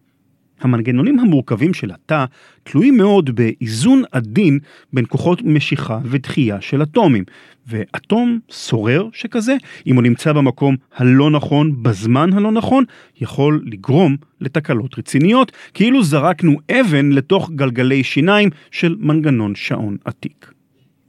המנגנונים 0.61 1.19
המורכבים 1.19 1.73
של 1.73 1.91
התא 1.91 2.25
תלויים 2.63 2.97
מאוד 2.97 3.35
באיזון 3.35 4.03
עדין 4.11 4.59
בין 4.93 5.05
כוחות 5.07 5.41
משיכה 5.41 5.99
ודחייה 6.05 6.61
של 6.61 6.83
אטומים, 6.83 7.23
ואטום 7.67 8.39
סורר 8.51 9.07
שכזה, 9.13 9.55
אם 9.87 9.95
הוא 9.95 10.03
נמצא 10.03 10.33
במקום 10.33 10.75
הלא 10.95 11.29
נכון 11.29 11.83
בזמן 11.83 12.33
הלא 12.33 12.51
נכון, 12.51 12.83
יכול 13.21 13.63
לגרום 13.65 14.17
לתקלות 14.41 14.99
רציניות, 14.99 15.51
כאילו 15.73 16.03
זרקנו 16.03 16.57
אבן 16.71 17.09
לתוך 17.09 17.51
גלגלי 17.55 18.03
שיניים 18.03 18.49
של 18.71 18.95
מנגנון 18.99 19.55
שעון 19.55 19.97
עתיק. 20.05 20.58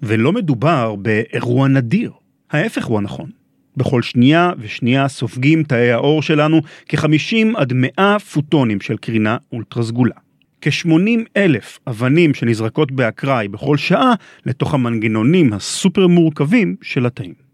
ולא 0.03 0.33
מדובר 0.33 0.95
באירוע 0.95 1.69
נדיר, 1.69 2.13
ההפך 2.51 2.85
הוא 2.85 2.99
הנכון. 2.99 3.31
בכל 3.77 4.03
שנייה 4.03 4.53
ושנייה 4.59 5.09
סופגים 5.09 5.63
תאי 5.63 5.93
העור 5.93 6.23
שלנו 6.23 6.61
כ-50 6.89 7.47
עד 7.57 7.73
100 7.73 8.17
פוטונים 8.33 8.81
של 8.81 8.97
קרינה 8.97 9.37
אולטרה 9.53 9.83
סגולה. 9.83 10.15
כ-80 10.61 11.21
אלף 11.37 11.79
אבנים 11.87 12.35
שנזרקות 12.35 12.93
באקראי 12.93 13.49
בכל 13.49 13.77
שעה 13.77 14.15
לתוך 14.47 14.75
המנגנונים 14.75 15.53
הסופר 15.53 16.07
מורכבים 16.07 16.77
של 16.83 17.07
התאים. 17.07 17.50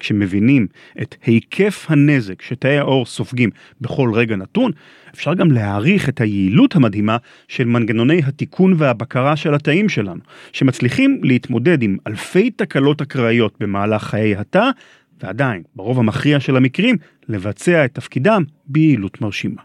כשמבינים 0.00 0.66
את 1.02 1.16
היקף 1.24 1.86
הנזק 1.88 2.42
שתאי 2.42 2.78
העור 2.78 3.06
סופגים 3.06 3.50
בכל 3.80 4.10
רגע 4.14 4.36
נתון, 4.36 4.70
אפשר 5.14 5.34
גם 5.34 5.52
להעריך 5.52 6.08
את 6.08 6.20
היעילות 6.20 6.76
המדהימה 6.76 7.16
של 7.48 7.64
מנגנוני 7.64 8.20
התיקון 8.26 8.74
והבקרה 8.78 9.36
של 9.36 9.54
התאים 9.54 9.88
שלנו, 9.88 10.20
שמצליחים 10.52 11.20
להתמודד 11.22 11.82
עם 11.82 11.96
אלפי 12.06 12.50
תקלות 12.50 13.02
אקראיות 13.02 13.54
במהלך 13.60 14.02
חיי 14.02 14.36
התא, 14.36 14.70
ועדיין, 15.22 15.62
ברוב 15.76 15.98
המכריע 15.98 16.40
של 16.40 16.56
המקרים, 16.56 16.96
לבצע 17.28 17.84
את 17.84 17.94
תפקידם 17.94 18.42
ביעילות 18.66 19.20
מרשימה. 19.20 19.62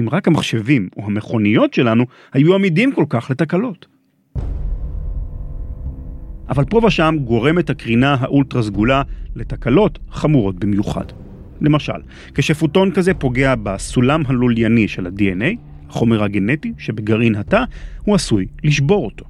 אם 0.00 0.08
רק 0.12 0.28
המחשבים 0.28 0.88
או 0.96 1.04
המכוניות 1.04 1.74
שלנו 1.74 2.06
היו 2.32 2.54
עמידים 2.54 2.92
כל 2.92 3.04
כך 3.08 3.30
לתקלות. 3.30 3.86
אבל 6.52 6.64
פה 6.64 6.80
ושם 6.86 7.16
גורמת 7.24 7.70
הקרינה 7.70 8.16
האולטרה 8.20 8.62
סגולה 8.62 9.02
לתקלות 9.36 9.98
חמורות 10.10 10.58
במיוחד. 10.58 11.04
למשל, 11.60 12.00
כשפוטון 12.34 12.90
כזה 12.90 13.14
פוגע 13.14 13.54
בסולם 13.62 14.22
הלולייני 14.26 14.88
של 14.88 15.06
ה-DNA, 15.06 15.56
החומר 15.88 16.22
הגנטי 16.22 16.72
שבגרעין 16.78 17.34
התא, 17.34 17.64
הוא 18.04 18.14
עשוי 18.14 18.46
לשבור 18.64 19.04
אותו. 19.04 19.24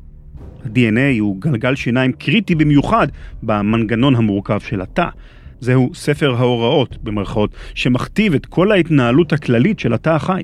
ה-DNA 0.65 1.21
הוא 1.21 1.41
גלגל 1.41 1.75
שיניים 1.75 2.13
קריטי 2.13 2.55
במיוחד 2.55 3.09
במנגנון 3.43 4.15
המורכב 4.15 4.61
של 4.61 4.81
התא. 4.81 5.09
זהו 5.61 5.91
ספר 5.95 6.35
ההוראות, 6.35 6.99
במרכאות, 7.03 7.55
שמכתיב 7.75 8.35
את 8.35 8.47
כל 8.47 8.73
ההתנהלות 8.73 9.33
הכללית 9.33 9.79
של 9.79 9.93
התא 9.93 10.11
החי. 10.11 10.43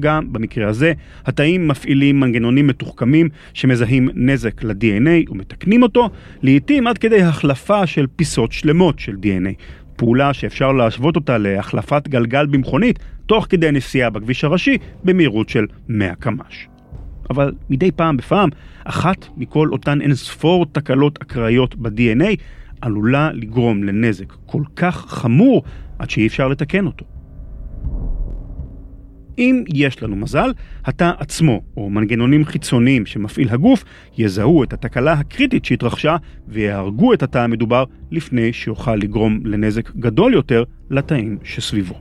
גם 0.00 0.32
במקרה 0.32 0.68
הזה, 0.68 0.92
התאים 1.26 1.68
מפעילים 1.68 2.20
מנגנונים 2.20 2.66
מתוחכמים 2.66 3.28
שמזהים 3.54 4.08
נזק 4.14 4.64
ל-DNA 4.64 5.30
ומתקנים 5.30 5.82
אותו, 5.82 6.10
לעיתים 6.42 6.86
עד 6.86 6.98
כדי 6.98 7.22
החלפה 7.22 7.86
של 7.86 8.06
פיסות 8.16 8.52
שלמות 8.52 8.98
של 8.98 9.12
DNA, 9.12 9.54
פעולה 9.96 10.34
שאפשר 10.34 10.72
להשוות 10.72 11.16
אותה 11.16 11.38
להחלפת 11.38 12.08
גלגל 12.08 12.46
במכונית 12.46 12.98
תוך 13.26 13.46
כדי 13.48 13.70
נסיעה 13.72 14.10
בכביש 14.10 14.44
הראשי 14.44 14.78
במהירות 15.04 15.48
של 15.48 15.66
100 15.88 16.14
קמ"ש. 16.14 16.68
אבל 17.30 17.52
מדי 17.70 17.90
פעם 17.92 18.16
בפעם, 18.16 18.48
אחת 18.84 19.26
מכל 19.36 19.68
אותן 19.72 20.00
אינספור 20.00 20.66
תקלות 20.72 21.22
אקראיות 21.22 21.74
ב-DNA 21.74 22.36
עלולה 22.80 23.30
לגרום 23.32 23.84
לנזק 23.84 24.32
כל 24.46 24.62
כך 24.76 25.04
חמור 25.08 25.62
עד 25.98 26.10
שאי 26.10 26.26
אפשר 26.26 26.48
לתקן 26.48 26.86
אותו. 26.86 27.04
אם 29.42 29.64
יש 29.68 30.02
לנו 30.02 30.16
מזל, 30.16 30.52
התא 30.84 31.12
עצמו, 31.18 31.60
או 31.76 31.90
מנגנונים 31.90 32.44
חיצוניים 32.44 33.06
שמפעיל 33.06 33.48
הגוף, 33.50 33.84
יזהו 34.18 34.62
את 34.62 34.72
התקלה 34.72 35.12
הקריטית 35.12 35.64
שהתרחשה 35.64 36.16
ויהרגו 36.48 37.12
את 37.12 37.22
התא 37.22 37.38
המדובר 37.38 37.84
לפני 38.10 38.52
שיוכל 38.52 38.96
לגרום 38.96 39.40
לנזק 39.44 39.90
גדול 39.96 40.34
יותר 40.34 40.64
לתאים 40.90 41.38
שסביבו. 41.44 41.94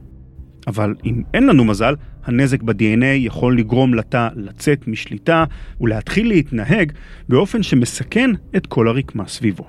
אבל 0.68 0.96
אם 1.06 1.22
אין 1.34 1.48
לנו 1.48 1.66
מזל, 1.66 1.96
הנזק 2.26 2.64
ב-DNA 2.64 3.06
יכול 3.18 3.58
לגרום 3.58 3.94
לתא 3.94 4.28
לצאת 4.36 4.88
משליטה 4.88 5.46
ולהתחיל 5.82 6.28
להתנהג 6.28 6.92
באופן 7.30 7.64
שמסכן 7.64 8.32
את 8.56 8.68
כל 8.68 8.88
הרקמה 8.88 9.28
סביבו. 9.28 9.66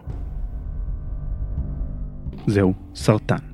זהו 2.47 2.75
סרטן. 2.95 3.52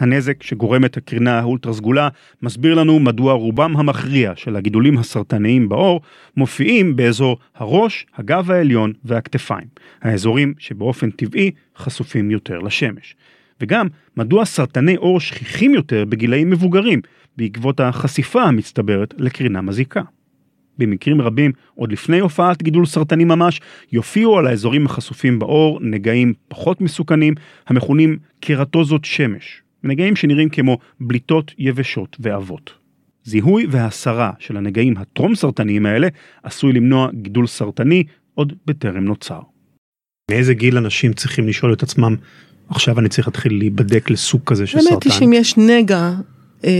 הנזק 0.00 0.42
שגורמת 0.42 0.96
הקרינה 0.96 1.38
האולטרה 1.38 1.72
סגולה 1.72 2.08
מסביר 2.42 2.74
לנו 2.74 3.00
מדוע 3.00 3.32
רובם 3.32 3.76
המכריע 3.76 4.32
של 4.36 4.56
הגידולים 4.56 4.98
הסרטניים 4.98 5.68
בעור 5.68 6.00
מופיעים 6.36 6.96
באזור 6.96 7.38
הראש, 7.54 8.06
הגב 8.16 8.50
העליון 8.50 8.92
והכתפיים, 9.04 9.66
האזורים 10.02 10.54
שבאופן 10.58 11.10
טבעי 11.10 11.50
חשופים 11.76 12.30
יותר 12.30 12.58
לשמש. 12.58 13.16
וגם 13.60 13.86
מדוע 14.16 14.44
סרטני 14.44 14.94
עור 14.94 15.20
שכיחים 15.20 15.74
יותר 15.74 16.04
בגילאים 16.04 16.50
מבוגרים 16.50 17.00
בעקבות 17.36 17.80
החשיפה 17.80 18.42
המצטברת 18.42 19.14
לקרינה 19.18 19.60
מזיקה. 19.60 20.02
במקרים 20.78 21.20
רבים, 21.20 21.52
עוד 21.74 21.92
לפני 21.92 22.18
הופעת 22.18 22.62
גידול 22.62 22.86
סרטני 22.86 23.24
ממש, 23.24 23.60
יופיעו 23.92 24.38
על 24.38 24.46
האזורים 24.46 24.86
החשופים 24.86 25.38
בעור 25.38 25.78
נגעים 25.82 26.32
פחות 26.48 26.80
מסוכנים, 26.80 27.34
המכונים 27.66 28.18
קרטוזות 28.40 29.04
שמש, 29.04 29.62
נגעים 29.84 30.16
שנראים 30.16 30.48
כמו 30.48 30.78
בליטות 31.00 31.52
יבשות 31.58 32.16
ואבות. 32.20 32.72
זיהוי 33.24 33.66
והסרה 33.70 34.30
של 34.38 34.56
הנגעים 34.56 34.96
הטרום 34.96 35.34
סרטניים 35.34 35.86
האלה 35.86 36.08
עשוי 36.42 36.72
למנוע 36.72 37.08
גידול 37.22 37.46
סרטני 37.46 38.04
עוד 38.34 38.52
בטרם 38.66 39.04
נוצר. 39.04 39.40
מאיזה 40.30 40.54
גיל 40.54 40.76
אנשים 40.76 41.12
צריכים 41.12 41.48
לשאול 41.48 41.72
את 41.72 41.82
עצמם, 41.82 42.16
עכשיו 42.68 42.98
אני 42.98 43.08
צריך 43.08 43.28
להתחיל 43.28 43.58
להיבדק 43.58 44.10
לסוג 44.10 44.40
כזה 44.46 44.66
של 44.66 44.80
סרטן? 44.80 44.92
האמת 44.92 45.02
היא 45.04 45.12
שאם 45.12 45.32
יש 45.32 45.56
נגע 45.56 46.12
אה, 46.64 46.70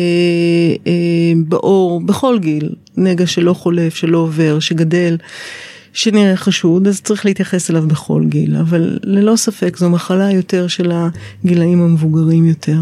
אה, 0.86 1.32
בעור 1.48 2.00
בכל 2.00 2.38
גיל, 2.38 2.74
נגע 2.96 3.26
שלא 3.26 3.54
חולף, 3.54 3.94
שלא 3.94 4.18
עובר, 4.18 4.60
שגדל, 4.60 5.16
שנראה 5.92 6.36
חשוד, 6.36 6.86
אז 6.86 7.00
צריך 7.00 7.26
להתייחס 7.26 7.70
אליו 7.70 7.88
בכל 7.88 8.24
גיל, 8.28 8.56
אבל 8.56 8.98
ללא 9.02 9.36
ספק 9.36 9.76
זו 9.76 9.90
מחלה 9.90 10.30
יותר 10.30 10.66
של 10.66 10.92
הגילאים 10.92 11.82
המבוגרים 11.82 12.46
יותר. 12.46 12.78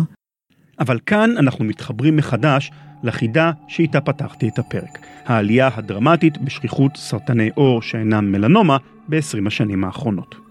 אבל 0.80 0.98
כאן 1.06 1.34
אנחנו 1.38 1.64
מתחברים 1.64 2.16
מחדש 2.16 2.70
לחידה 3.02 3.52
שאיתה 3.68 4.00
פתחתי 4.00 4.48
את 4.48 4.58
הפרק, 4.58 4.98
העלייה 5.26 5.70
הדרמטית 5.74 6.38
בשכיחות 6.38 6.96
סרטני 6.96 7.50
עור 7.54 7.82
שאינם 7.82 8.32
מלנומה 8.32 8.76
ב-20 9.08 9.46
השנים 9.46 9.84
האחרונות. 9.84 10.47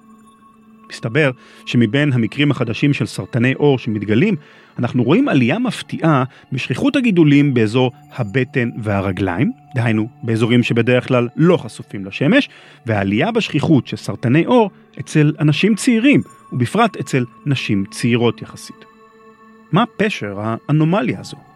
מסתבר 0.89 1.32
שמבין 1.65 2.13
המקרים 2.13 2.51
החדשים 2.51 2.94
של 2.94 3.06
סרטני 3.06 3.53
עור 3.53 3.79
שמתגלים, 3.79 4.36
אנחנו 4.79 5.03
רואים 5.03 5.27
עלייה 5.27 5.60
מפתיעה 5.60 6.24
בשכיחות 6.51 6.96
הגידולים 6.96 7.53
באזור 7.53 7.91
הבטן 8.15 8.70
והרגליים, 8.84 9.51
דהיינו 9.75 10.08
באזורים 10.24 10.63
שבדרך 10.63 11.08
כלל 11.08 11.27
לא 11.36 11.58
חשופים 11.58 12.06
לשמש, 12.06 12.50
ועלייה 12.86 13.32
בשכיחות 13.32 13.88
של 13.88 13.98
סרטני 13.98 14.44
עור 14.44 14.72
אצל 15.00 15.34
אנשים 15.39 15.75
צעירים, 15.75 16.22
ובפרט 16.53 16.98
אצל 16.98 17.25
נשים 17.46 17.86
צעירות 17.91 18.41
יחסית. 18.41 18.86
מה 19.72 19.84
פשר 19.98 20.39
האנומליה 20.39 21.20
הזו? 21.20 21.47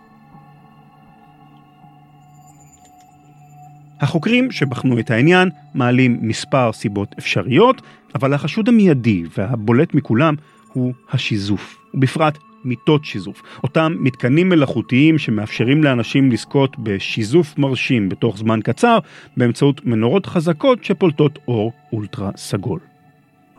החוקרים 4.01 4.51
שבחנו 4.51 4.99
את 4.99 5.11
העניין 5.11 5.49
מעלים 5.75 6.17
מספר 6.21 6.71
סיבות 6.73 7.15
אפשריות, 7.19 7.81
אבל 8.15 8.33
החשוד 8.33 8.69
המיידי 8.69 9.23
והבולט 9.37 9.93
מכולם 9.93 10.35
הוא 10.73 10.93
השיזוף, 11.11 11.77
ובפרט 11.93 12.37
מיטות 12.65 13.05
שיזוף, 13.05 13.41
אותם 13.63 13.95
מתקנים 13.99 14.49
מלאכותיים 14.49 15.17
שמאפשרים 15.17 15.83
לאנשים 15.83 16.31
לזכות 16.31 16.79
בשיזוף 16.79 17.57
מרשים 17.57 18.09
בתוך 18.09 18.37
זמן 18.37 18.59
קצר 18.63 18.97
באמצעות 19.37 19.85
מנורות 19.85 20.25
חזקות 20.25 20.83
שפולטות 20.83 21.39
אור 21.47 21.73
אולטרה 21.93 22.29
סגול. 22.35 22.79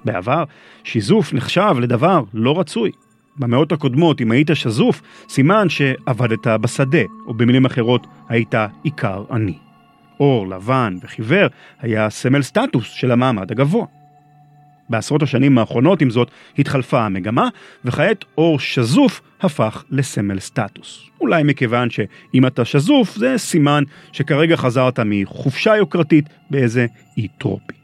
בעבר, 0.05 0.45
שיזוף 0.85 1.33
נחשב 1.33 1.75
לדבר 1.81 2.23
לא 2.35 2.61
רצוי. 2.61 2.91
במאות 3.37 3.73
הקודמות, 3.73 4.21
אם 4.21 4.31
היית 4.31 4.51
שזוף, 4.55 5.03
סימן 5.29 5.69
שעבדת 5.69 6.47
בשדה, 6.47 7.03
או 7.27 7.35
במילים 7.35 7.65
אחרות, 7.65 8.07
היית 8.29 8.55
עיקר 8.83 9.25
עני. 9.31 9.72
אור 10.21 10.49
לבן 10.49 10.97
וחיוור 11.03 11.47
היה 11.81 12.11
סמל 12.11 12.43
סטטוס 12.43 12.91
של 12.91 13.11
המעמד 13.11 13.51
הגבוה. 13.53 13.87
בעשרות 14.89 15.23
השנים 15.23 15.59
האחרונות, 15.59 16.03
עם 16.03 16.11
זאת, 16.11 16.31
התחלפה 16.59 17.05
המגמה, 17.05 17.49
וכעת 17.85 18.25
אור 18.39 18.59
שזוף 18.59 19.21
הפך 19.41 19.85
לסמל 19.91 20.39
סטטוס. 20.39 21.11
אולי 21.21 21.43
מכיוון 21.43 21.91
שאם 21.91 22.47
אתה 22.47 22.65
שזוף, 22.65 23.17
זה 23.17 23.39
סימן 23.39 23.85
שכרגע 24.13 24.57
חזרת 24.57 25.01
מחופשה 25.01 25.77
יוקרתית 25.77 26.29
באיזה 26.51 26.87
אי 27.17 27.29
טרופי. 27.39 27.75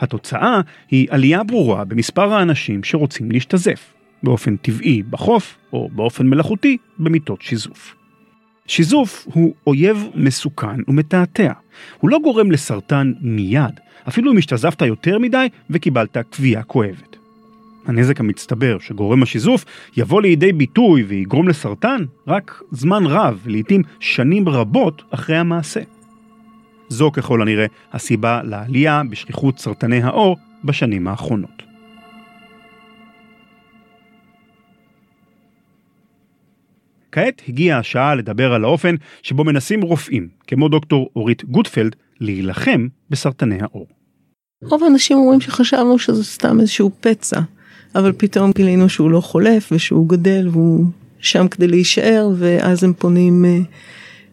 התוצאה 0.00 0.60
היא 0.90 1.06
עלייה 1.10 1.44
ברורה 1.44 1.84
במספר 1.84 2.34
האנשים 2.34 2.84
שרוצים 2.84 3.30
להשתזף, 3.30 3.92
באופן 4.22 4.56
טבעי 4.56 5.02
בחוף, 5.02 5.56
או 5.72 5.88
באופן 5.92 6.26
מלאכותי 6.26 6.76
במיטות 6.98 7.42
שיזוף. 7.42 7.97
שיזוף 8.68 9.26
הוא 9.32 9.54
אויב 9.66 10.06
מסוכן 10.14 10.80
ומתעתע. 10.88 11.52
הוא 12.00 12.10
לא 12.10 12.18
גורם 12.22 12.50
לסרטן 12.50 13.12
מיד, 13.20 13.80
אפילו 14.08 14.32
אם 14.32 14.38
השתזפת 14.38 14.82
יותר 14.82 15.18
מדי 15.18 15.46
וקיבלת 15.70 16.16
כוויה 16.36 16.62
כואבת. 16.62 17.16
הנזק 17.86 18.20
המצטבר 18.20 18.78
שגורם 18.78 19.22
השיזוף 19.22 19.64
יבוא 19.96 20.22
לידי 20.22 20.52
ביטוי 20.52 21.02
ויגרום 21.02 21.48
לסרטן 21.48 22.04
רק 22.26 22.62
זמן 22.70 23.06
רב, 23.06 23.40
לעתים 23.46 23.82
שנים 24.00 24.48
רבות 24.48 25.02
אחרי 25.10 25.36
המעשה. 25.36 25.80
זו 26.88 27.12
ככל 27.12 27.42
הנראה 27.42 27.66
הסיבה 27.92 28.42
לעלייה 28.42 29.02
בשכיחות 29.10 29.58
סרטני 29.58 30.02
העור 30.02 30.36
בשנים 30.64 31.08
האחרונות. 31.08 31.67
כעת 37.12 37.42
הגיעה 37.48 37.78
השעה 37.78 38.14
לדבר 38.14 38.52
על 38.52 38.64
האופן 38.64 38.94
שבו 39.22 39.44
מנסים 39.44 39.82
רופאים, 39.82 40.28
כמו 40.46 40.68
דוקטור 40.68 41.10
אורית 41.16 41.44
גוטפלד, 41.44 41.96
להילחם 42.20 42.86
בסרטני 43.10 43.58
העור. 43.60 43.86
רוב 44.62 44.84
האנשים 44.84 45.16
אומרים 45.16 45.40
שחשבנו 45.40 45.98
שזה 45.98 46.24
סתם 46.24 46.60
איזשהו 46.60 46.90
פצע, 47.00 47.40
אבל 47.94 48.12
פתאום 48.12 48.50
גילינו 48.54 48.88
שהוא 48.88 49.10
לא 49.10 49.20
חולף 49.20 49.68
ושהוא 49.72 50.08
גדל 50.08 50.48
והוא 50.52 50.84
שם 51.20 51.48
כדי 51.48 51.66
להישאר, 51.66 52.30
ואז 52.36 52.84
הם 52.84 52.92
פונים 52.92 53.44
אה, 53.44 53.58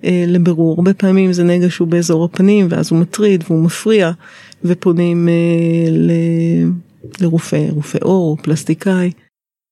אה, 0.03 0.23
לבירור. 0.27 0.75
הרבה 0.77 0.93
פעמים 0.93 1.33
זה 1.33 1.43
נגע 1.43 1.69
שהוא 1.69 1.87
באזור 1.87 2.25
הפנים, 2.25 2.67
ואז 2.69 2.91
הוא 2.91 2.99
מטריד 2.99 3.43
והוא 3.47 3.63
מפריע, 3.63 4.11
ופונים 4.63 5.29
אה, 5.29 5.91
ל... 5.91 6.11
לרופא, 7.21 7.67
רופא 7.69 7.97
עור 8.01 8.37
פלסטיקאי. 8.41 9.11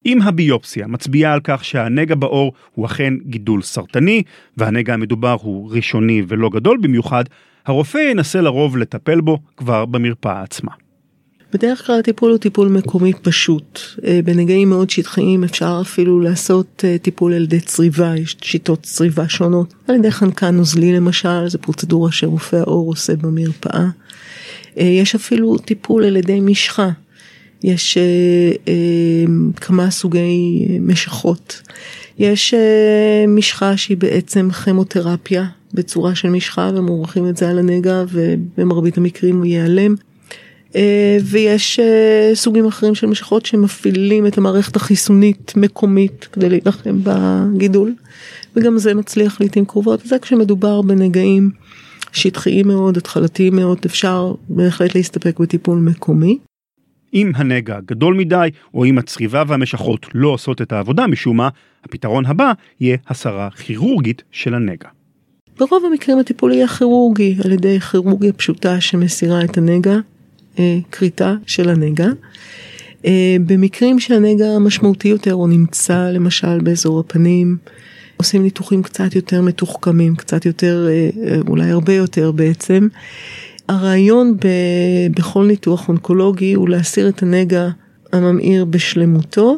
אם 0.06 0.22
הביופסיה 0.22 0.88
מצביעה 0.88 1.34
על 1.34 1.40
כך 1.44 1.66
שהנגע 1.66 2.16
בעור 2.16 2.54
הוא 2.76 2.86
אכן 2.86 3.14
גידול 3.26 3.62
סרטני, 3.62 4.24
והנגע 4.58 4.94
המדובר 4.94 5.38
הוא 5.42 5.72
ראשוני 5.72 6.24
ולא 6.28 6.50
גדול 6.50 6.78
במיוחד, 6.82 7.24
הרופא 7.66 7.98
ינסה 7.98 8.42
לרוב 8.42 8.78
לטפל 8.78 9.22
בו 9.22 9.40
כבר 9.58 9.86
במרפאה 9.86 10.42
עצמה. 10.42 10.72
בדרך 11.54 11.86
כלל 11.86 12.00
הטיפול 12.00 12.32
הוא 12.32 12.38
טיפול 12.38 12.68
מקומי 12.68 13.14
פשוט. 13.22 13.80
אה, 14.06 14.20
בנגעים 14.26 14.70
מאוד 14.70 14.90
שטחיים 14.90 15.44
אפשר 15.44 15.80
אפילו 15.82 16.20
לעשות 16.20 16.84
אה, 16.88 16.98
טיפול 16.98 17.34
על 17.34 17.44
ידי 17.44 17.60
צריבה, 17.60 18.14
יש 18.18 18.38
שיטות 18.42 18.84
צריבה 18.84 19.30
שונות. 19.30 19.74
על 19.88 19.96
ידי 19.96 20.12
חנקן 20.12 20.56
נוזלי 20.56 20.94
למשל, 20.94 21.48
זו 21.48 21.58
פרוצדורה 21.58 22.12
שרופא 22.12 22.56
העור 22.56 22.88
עושה 22.90 23.16
במרפאה. 23.16 23.86
אה, 24.78 24.84
יש 24.84 25.16
אפילו 25.16 25.58
טיפול 25.58 26.04
על 26.04 26.18
ידי 26.18 26.40
משחה. 26.40 26.90
יש 27.64 27.98
כמה 29.56 29.92
סוגי 29.92 30.68
משכות. 30.82 31.62
יש 32.20 32.54
משחה 33.28 33.78
שהיא 33.78 33.98
בעצם 33.98 34.50
כימותרפיה, 34.52 35.46
בצורה 35.74 36.16
של 36.16 36.30
משחה 36.30 36.72
ומורחים 36.76 37.30
את 37.30 37.38
זה 37.38 37.50
על 37.50 37.60
הנגע 37.60 38.04
ובמרבית 38.12 38.98
המקרים 38.98 39.38
הוא 39.38 39.46
ייעלם. 39.46 39.96
אה, 40.76 41.18
ויש 41.24 41.80
אה, 41.80 42.32
סוגים 42.34 42.66
אחרים 42.66 42.96
של 42.96 43.08
משחות 43.08 43.46
שמפעילים 43.46 44.28
את 44.28 44.38
המערכת 44.38 44.76
החיסונית 44.76 45.54
מקומית 45.56 46.28
כדי 46.32 46.50
להילחם 46.50 47.00
בגידול 47.04 47.94
וגם 48.56 48.78
זה 48.78 48.94
מצליח 48.94 49.42
לעיתים 49.42 49.66
קרובות 49.66 50.00
זה 50.06 50.20
כשמדובר 50.20 50.82
בנגעים 50.82 51.52
שטחיים 52.12 52.68
מאוד 52.68 52.98
התחלתיים 52.98 53.56
מאוד 53.56 53.78
אפשר 53.86 54.34
בהחלט 54.50 54.96
להסתפק 54.96 55.40
בטיפול 55.40 55.80
מקומי. 55.80 56.38
אם 57.14 57.32
הנגע 57.36 57.80
גדול 57.86 58.14
מדי 58.14 58.50
או 58.74 58.86
אם 58.86 58.98
הצריבה 58.98 59.44
והמשכות 59.48 60.08
לא 60.14 60.30
עושות 60.30 60.62
את 60.62 60.72
העבודה 60.72 61.08
משום 61.08 61.38
מה 61.38 61.50
הפתרון 61.84 62.26
הבא 62.26 62.52
יהיה 62.80 62.98
הסרה 63.08 63.50
כירורגית 63.50 64.24
של 64.32 64.54
הנגע. 64.54 64.90
ברוב 65.60 65.84
המקרים 65.86 66.20
הטיפול 66.20 66.52
יהיה 66.52 66.68
כירורגי 66.68 67.36
על 67.46 67.52
ידי 67.52 67.80
כירורגיה 67.80 68.34
פשוטה 68.34 68.82
שמסירה 68.82 69.44
את 69.44 69.58
הנגע, 69.58 69.96
אה, 70.60 70.78
כריתה 70.92 71.36
של 71.46 71.70
הנגע. 71.70 72.08
אה, 73.06 73.36
במקרים 73.46 74.00
שהנגע 74.00 74.60
משמעותי 74.60 75.08
יותר 75.08 75.34
או 75.36 75.48
נמצא 75.48 76.10
למשל 76.12 76.60
באזור 76.60 77.00
הפנים, 77.00 77.58
עושים 78.18 78.44
ניתוחים 78.44 78.84
קצת 78.84 79.16
יותר 79.16 79.42
מתוחכמים, 79.42 80.16
קצת 80.16 80.46
יותר, 80.46 80.88
אה, 80.90 81.38
אולי 81.48 81.70
הרבה 81.70 81.94
יותר 81.94 82.32
בעצם. 82.32 82.88
הרעיון 83.68 84.38
ב, 84.38 84.48
בכל 85.18 85.46
ניתוח 85.46 85.90
אונקולוגי 85.90 86.54
הוא 86.54 86.70
להסיר 86.70 87.10
את 87.10 87.24
הנגע 87.24 87.70
הממאיר 88.14 88.66
בשלמותו 88.66 89.58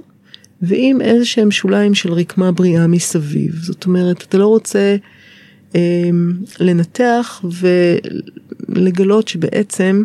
ועם 0.62 1.02
איזה 1.02 1.26
שהם 1.26 1.52
שוליים 1.52 1.94
של 1.94 2.14
רקמה 2.14 2.52
בריאה 2.52 2.88
מסביב. 2.88 3.56
זאת 3.62 3.86
אומרת, 3.86 4.24
אתה 4.24 4.38
לא 4.38 4.48
רוצה 4.48 4.96
אה, 5.76 6.10
לנתח 6.60 7.46
ולגלות 8.70 9.28
שבעצם 9.28 10.04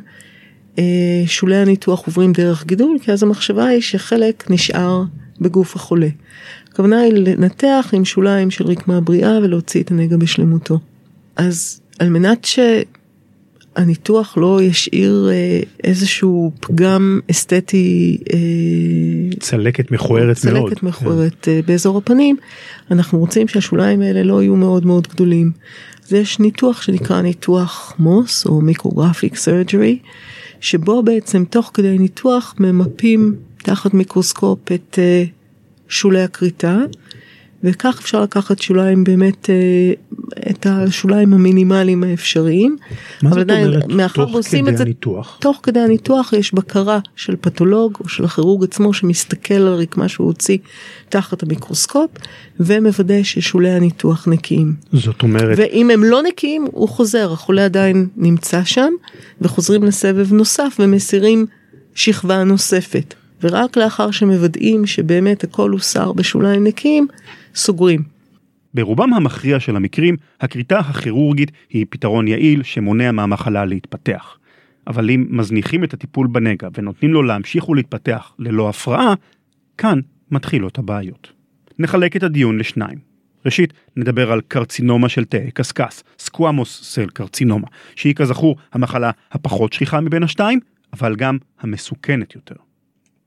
אה, 0.79 1.23
שולי 1.27 1.57
הניתוח 1.57 2.07
עוברים 2.07 2.33
דרך 2.33 2.67
גידול, 2.67 2.99
כי 3.03 3.13
אז 3.13 3.23
המחשבה 3.23 3.67
היא 3.67 3.81
שחלק 3.81 4.51
נשאר 4.51 5.03
בגוף 5.41 5.77
החולה. 5.77 6.09
הכוונה 6.69 7.01
היא 7.01 7.13
לנתח 7.13 7.91
עם 7.93 8.05
שוליים 8.05 8.51
של 8.51 8.65
רקמה 8.65 9.01
בריאה 9.01 9.39
ולהוציא 9.39 9.83
את 9.83 9.91
הנגע 9.91 10.17
בשלמותו. 10.17 10.79
אז 11.37 11.81
על 11.99 12.09
מנת 12.09 12.45
שהניתוח 13.81 14.37
לא 14.37 14.63
ישאיר 14.63 15.29
אה, 15.33 15.61
איזשהו 15.85 16.53
פגם 16.61 17.21
אסתטי, 17.31 18.19
אה, 18.33 19.39
צלקת 19.41 19.91
מכוערת 19.91 20.37
צלקת 20.37 20.53
מאוד. 20.53 20.69
צלקת 20.69 20.83
מכוערת 20.83 21.49
אה, 21.49 21.61
באזור 21.67 21.99
הפנים, 21.99 22.37
אנחנו 22.91 23.19
רוצים 23.19 23.49
שהשוליים 23.49 24.01
האלה 24.01 24.23
לא 24.23 24.43
יהיו 24.43 24.57
מאוד 24.57 24.87
מאוד 24.87 25.09
גדולים. 25.09 25.51
אז 26.07 26.13
יש 26.13 26.39
ניתוח 26.39 26.83
שנקרא 26.83 27.23
ניתוח 27.23 27.95
מוס 27.99 28.47
או 28.47 28.61
מיקרוגרפיק 28.61 29.37
סרג'רי, 29.37 29.99
שבו 30.61 31.03
בעצם 31.03 31.45
תוך 31.45 31.71
כדי 31.75 31.99
ניתוח 31.99 32.55
ממפים 32.59 33.35
תחת 33.57 33.95
מיקרוסקופ 33.95 34.73
את 34.73 34.99
שולי 35.89 36.23
הכריתה. 36.23 36.79
וכך 37.65 37.99
אפשר 38.01 38.23
לקחת 38.23 38.63
שוליים 38.63 39.05
באמת, 39.05 39.51
אה, 39.51 39.93
את 40.51 40.67
השוליים 40.67 41.33
המינימליים 41.33 42.05
האפשריים. 42.05 42.77
מה 43.23 43.31
זאת 43.31 43.51
אומרת 43.51 44.15
תוך 44.15 44.41
כדי 44.45 44.83
הניתוח? 44.83 45.39
תוך 45.41 45.61
כדי 45.63 45.81
הניתוח 45.81 46.33
יש 46.33 46.55
בקרה 46.55 46.99
של 47.17 47.37
פתולוג 47.41 47.97
או 48.01 48.09
של 48.09 48.25
הכירוג 48.25 48.65
עצמו 48.65 48.95
שמסתכל 48.95 49.55
על 49.55 49.75
רקמה 49.75 50.09
שהוא 50.09 50.27
הוציא 50.27 50.59
תחת 51.09 51.43
המיקרוסקופ 51.43 52.11
ומוודא 52.61 53.23
ששולי 53.23 53.71
הניתוח 53.71 54.29
נקיים. 54.29 54.75
זאת 54.93 55.23
אומרת... 55.23 55.59
ואם 55.59 55.91
הם 55.91 56.05
לא 56.05 56.23
נקיים 56.23 56.67
הוא 56.73 56.89
חוזר, 56.89 57.33
החולה 57.33 57.65
עדיין 57.65 58.09
נמצא 58.17 58.65
שם 58.65 58.93
וחוזרים 59.41 59.85
לסבב 59.85 60.33
נוסף 60.33 60.77
ומסירים 60.79 61.47
שכבה 61.95 62.45
נוספת. 62.45 63.15
ורק 63.43 63.77
לאחר 63.77 64.11
שמוודאים 64.11 64.87
שבאמת 64.87 65.45
הכל 65.45 65.71
הוסר 65.71 66.13
בשוליים 66.13 66.67
נקיים, 66.67 67.07
סוגרים. 67.55 68.03
ברובם 68.75 69.15
המכריע 69.15 69.61
של 69.61 69.77
המקרים, 69.77 70.17
הכריתה 70.41 70.79
הכירורגית 70.79 71.51
היא 71.71 71.87
פתרון 71.91 72.29
יעיל 72.29 72.63
שמונע 72.63 73.13
מהמחלה 73.13 73.65
להתפתח. 73.65 74.39
אבל 74.87 75.11
אם 75.11 75.27
מזניחים 75.31 75.85
את 75.85 75.95
הטיפול 75.95 76.27
בנגע 76.27 76.69
ונותנים 76.75 77.13
לו 77.13 77.23
להמשיך 77.23 77.69
ולהתפתח 77.69 78.33
ללא 78.39 78.69
הפרעה, 78.69 79.15
כאן 79.79 80.01
מתחילות 80.31 80.79
הבעיות. 80.79 81.33
נחלק 81.79 82.17
את 82.17 82.23
הדיון 82.23 82.59
לשניים. 82.59 82.99
ראשית, 83.45 83.73
נדבר 83.97 84.33
על 84.33 84.41
קרצינומה 84.49 85.09
של 85.09 85.25
תאי 85.25 85.51
קשקש, 85.51 86.03
סקוואמוס 86.19 86.81
סל 86.83 87.07
קרצינומה, 87.07 87.67
שהיא 87.97 88.15
כזכור 88.15 88.57
המחלה 88.73 89.11
הפחות 89.33 89.73
שכיחה 89.73 90.01
מבין 90.01 90.23
השתיים, 90.23 90.61
אבל 90.93 91.17
גם 91.17 91.39
המסוכנת 91.61 92.35
יותר. 92.35 92.70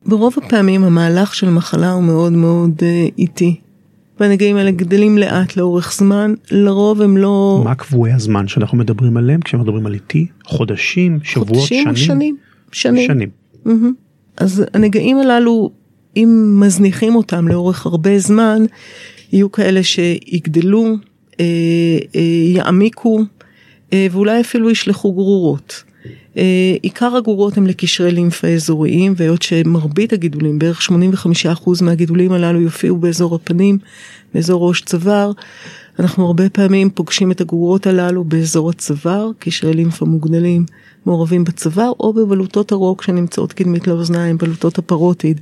ברוב 0.05 0.33
הפעמים 0.45 0.83
המהלך 0.83 1.35
של 1.35 1.49
מחלה 1.49 1.91
הוא 1.91 2.03
מאוד 2.03 2.33
מאוד 2.33 2.71
uh, 2.79 3.13
איטי. 3.17 3.59
והנגעים 4.19 4.55
האלה 4.55 4.71
גדלים 4.71 5.17
לאט 5.17 5.57
לאורך 5.57 5.93
זמן, 5.93 6.33
לרוב 6.51 7.01
הם 7.01 7.17
לא... 7.17 7.61
מה 7.63 7.75
קבועי 7.75 8.13
הזמן 8.13 8.47
שאנחנו 8.47 8.77
מדברים 8.77 9.17
עליהם 9.17 9.41
כשמדברים 9.41 9.85
על 9.85 9.93
איטי? 9.93 10.27
חודשים, 10.45 11.19
שבועות, 11.23 11.47
חודשים, 11.49 11.95
שנים? 11.95 11.95
שנים. 11.95 12.37
שנים. 12.71 13.07
שנים. 13.07 13.29
Mm-hmm. 13.65 14.03
אז 14.37 14.63
הנגעים 14.73 15.17
הללו, 15.17 15.71
אם 16.15 16.57
מזניחים 16.59 17.15
אותם 17.15 17.47
לאורך 17.47 17.85
הרבה 17.85 18.19
זמן, 18.19 18.61
יהיו 19.31 19.51
כאלה 19.51 19.83
שיגדלו, 19.83 20.95
אה, 21.39 21.45
אה, 22.15 22.21
יעמיקו, 22.55 23.21
אה, 23.93 24.07
ואולי 24.11 24.41
אפילו 24.41 24.69
ישלחו 24.69 25.13
גרורות. 25.13 25.83
אה, 26.37 26.75
עיקר 26.81 27.15
הגורות 27.15 27.57
הם 27.57 27.67
לקשרי 27.67 28.11
לימפה 28.11 28.47
אזוריים 28.47 29.13
והיות 29.17 29.41
שמרבית 29.41 30.13
הגידולים 30.13 30.59
בערך 30.59 30.81
85% 30.81 31.83
מהגידולים 31.83 32.31
הללו 32.31 32.61
יופיעו 32.61 32.97
באזור 32.97 33.35
הפנים 33.35 33.77
באזור 34.33 34.67
ראש 34.67 34.81
צוואר 34.81 35.31
אנחנו 35.99 36.25
הרבה 36.25 36.49
פעמים 36.49 36.89
פוגשים 36.89 37.31
את 37.31 37.41
הגורות 37.41 37.87
הללו 37.87 38.23
באזור 38.23 38.69
הצוואר 38.69 39.29
קשרי 39.39 39.73
לימפה 39.73 40.05
מוגדלים 40.05 40.65
מעורבים 41.05 41.43
בצוואר 41.43 41.91
או 41.99 42.13
בבלוטות 42.13 42.71
הרוק 42.71 43.03
שנמצאות 43.03 43.53
קדמית 43.53 43.87
לאוזניים 43.87 44.37
בלוטות 44.37 44.77
הפרוטיד. 44.77 45.41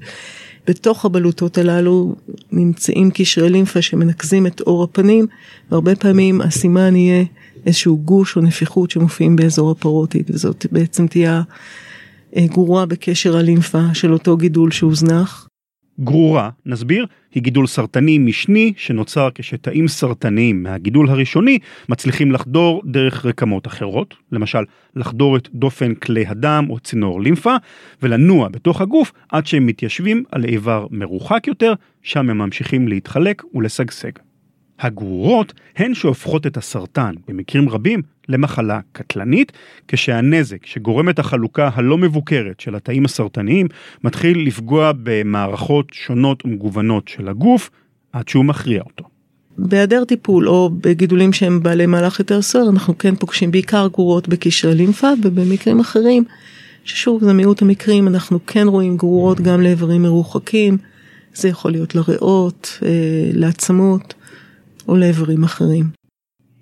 בתוך 0.68 1.06
הבלוטות 1.06 1.58
הללו 1.58 2.16
נמצאים 2.52 3.12
קשרי 3.12 3.50
לימפה 3.50 3.82
שמנקזים 3.82 4.48
את 4.48 4.62
עור 4.62 4.84
הפנים 4.84 5.28
והרבה 5.72 5.96
פעמים 5.96 6.42
הסימן 6.42 6.96
יהיה 6.96 7.24
איזשהו 7.66 7.98
גוש 7.98 8.38
או 8.38 8.42
נפיחות 8.42 8.92
שמופיעים 8.92 9.36
באזור 9.36 9.72
הפרוטיד 9.72 10.32
וזאת 10.34 10.66
בעצם 10.72 11.08
תהיה 11.08 11.42
גרורה 12.38 12.86
בקשר 12.86 13.38
הלימפה 13.38 13.94
של 13.94 14.14
אותו 14.14 14.38
גידול 14.38 14.72
שהוזנח. 14.72 15.48
גרורה, 16.00 16.50
נסביר, 16.66 17.06
היא 17.34 17.44
גידול 17.44 17.68
סרטני 17.68 18.18
משני 18.18 18.74
שנוצר 18.78 19.30
כשתאים 19.36 19.88
סרטניים 19.88 20.64
מהגידול 20.64 21.10
הראשוני 21.10 21.60
מצליחים 21.90 22.32
לחדור 22.32 22.82
דרך 22.86 23.26
רקמות 23.26 23.68
אחרות, 23.68 24.16
למשל 24.32 24.64
לחדור 24.96 25.38
את 25.38 25.50
דופן 25.54 25.94
כלי 25.94 26.28
הדם 26.28 26.66
או 26.70 26.80
צינור 26.80 27.22
לימפה 27.22 27.56
ולנוע 28.02 28.50
בתוך 28.50 28.82
הגוף 28.82 29.12
עד 29.30 29.48
שהם 29.48 29.66
מתיישבים 29.66 30.24
על 30.32 30.46
איבר 30.46 30.88
מרוחק 30.92 31.48
יותר, 31.48 31.74
שם 32.02 32.30
הם 32.30 32.38
ממשיכים 32.38 32.88
להתחלק 32.88 33.44
ולשגשג. 33.54 34.12
הגרורות 34.82 35.54
הן 35.78 35.94
שהופכות 35.94 36.48
את 36.48 36.58
הסרטן 36.58 37.14
במקרים 37.28 37.70
רבים 37.70 38.02
למחלה 38.30 38.80
קטלנית, 38.92 39.52
כשהנזק 39.88 40.66
שגורמת 40.66 41.20
החלוקה 41.20 41.70
הלא 41.74 41.98
מבוקרת 41.98 42.60
של 42.60 42.76
התאים 42.76 43.06
הסרטניים 43.06 43.68
מתחיל 44.04 44.48
לפגוע 44.48 44.92
במערכות 45.04 45.86
שונות 45.92 46.46
ומגוונות 46.46 47.08
של 47.08 47.28
הגוף 47.28 47.70
עד 48.14 48.28
שהוא 48.28 48.46
מכריע 48.46 48.82
אותו. 48.82 49.06
בהיעדר 49.58 50.04
טיפול 50.06 50.50
או 50.50 50.70
בגידולים 50.82 51.34
שהם 51.34 51.64
בעלי 51.64 51.86
מהלך 51.86 52.20
יותר 52.20 52.42
סוער 52.42 52.70
אנחנו 52.70 52.98
כן 52.98 53.16
פוגשים 53.16 53.52
בעיקר 53.52 53.88
גרורות 53.88 54.28
בקשרי 54.28 54.76
לימפה 54.76 55.08
ובמקרים 55.24 55.80
אחרים 55.80 56.24
ששוב 56.84 57.24
זה 57.24 57.34
מיעוט 57.34 57.62
המקרים 57.62 58.08
אנחנו 58.08 58.40
כן 58.48 58.68
רואים 58.68 58.98
גרורות 58.98 59.42
גם 59.42 59.62
לאיברים 59.62 60.02
מרוחקים 60.02 60.78
זה 61.34 61.48
יכול 61.48 61.72
להיות 61.72 61.96
לריאות, 61.96 62.80
אה, 62.86 62.90
לעצמות. 63.34 64.14
או 64.88 64.98
לאיברים 64.98 65.44
אחרים. 65.44 65.86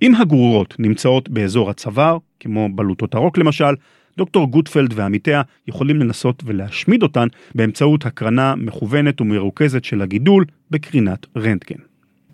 אם 0.01 0.15
הגרורות 0.15 0.75
נמצאות 0.79 1.29
באזור 1.29 1.69
הצוואר, 1.69 2.17
כמו 2.39 2.69
בלוטות 2.75 3.15
הרוק 3.15 3.37
למשל, 3.37 3.73
דוקטור 4.17 4.47
גוטפלד 4.47 4.93
ועמיתיה 4.95 5.41
יכולים 5.67 5.99
לנסות 5.99 6.43
ולהשמיד 6.45 7.03
אותן 7.03 7.27
באמצעות 7.55 8.05
הקרנה 8.05 8.55
מכוונת 8.55 9.21
ומרוכזת 9.21 9.83
של 9.83 10.01
הגידול 10.01 10.45
בקרינת 10.71 11.25
רנטגן. 11.37 11.79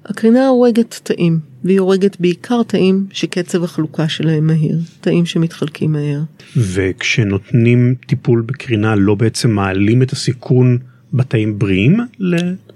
הקרינה 0.06 0.48
הורגת 0.48 1.00
תאים, 1.04 1.40
והיא 1.64 1.80
הורגת 1.80 2.20
בעיקר 2.20 2.64
תאים 2.64 3.06
שקצב 3.12 3.64
החלוקה 3.64 4.10
שלהם 4.10 4.48
מהיר, 4.48 4.78
תאים 5.02 5.26
שמתחלקים 5.26 5.92
מהר. 5.92 6.22
וכשנותנים 6.58 7.96
טיפול 8.08 8.42
בקרינה 8.42 8.96
לא 8.96 9.16
בעצם 9.16 9.52
מעלים 9.52 10.02
את 10.02 10.12
הסיכון 10.12 10.78
בתאים 11.14 11.60
בריאים 11.60 12.00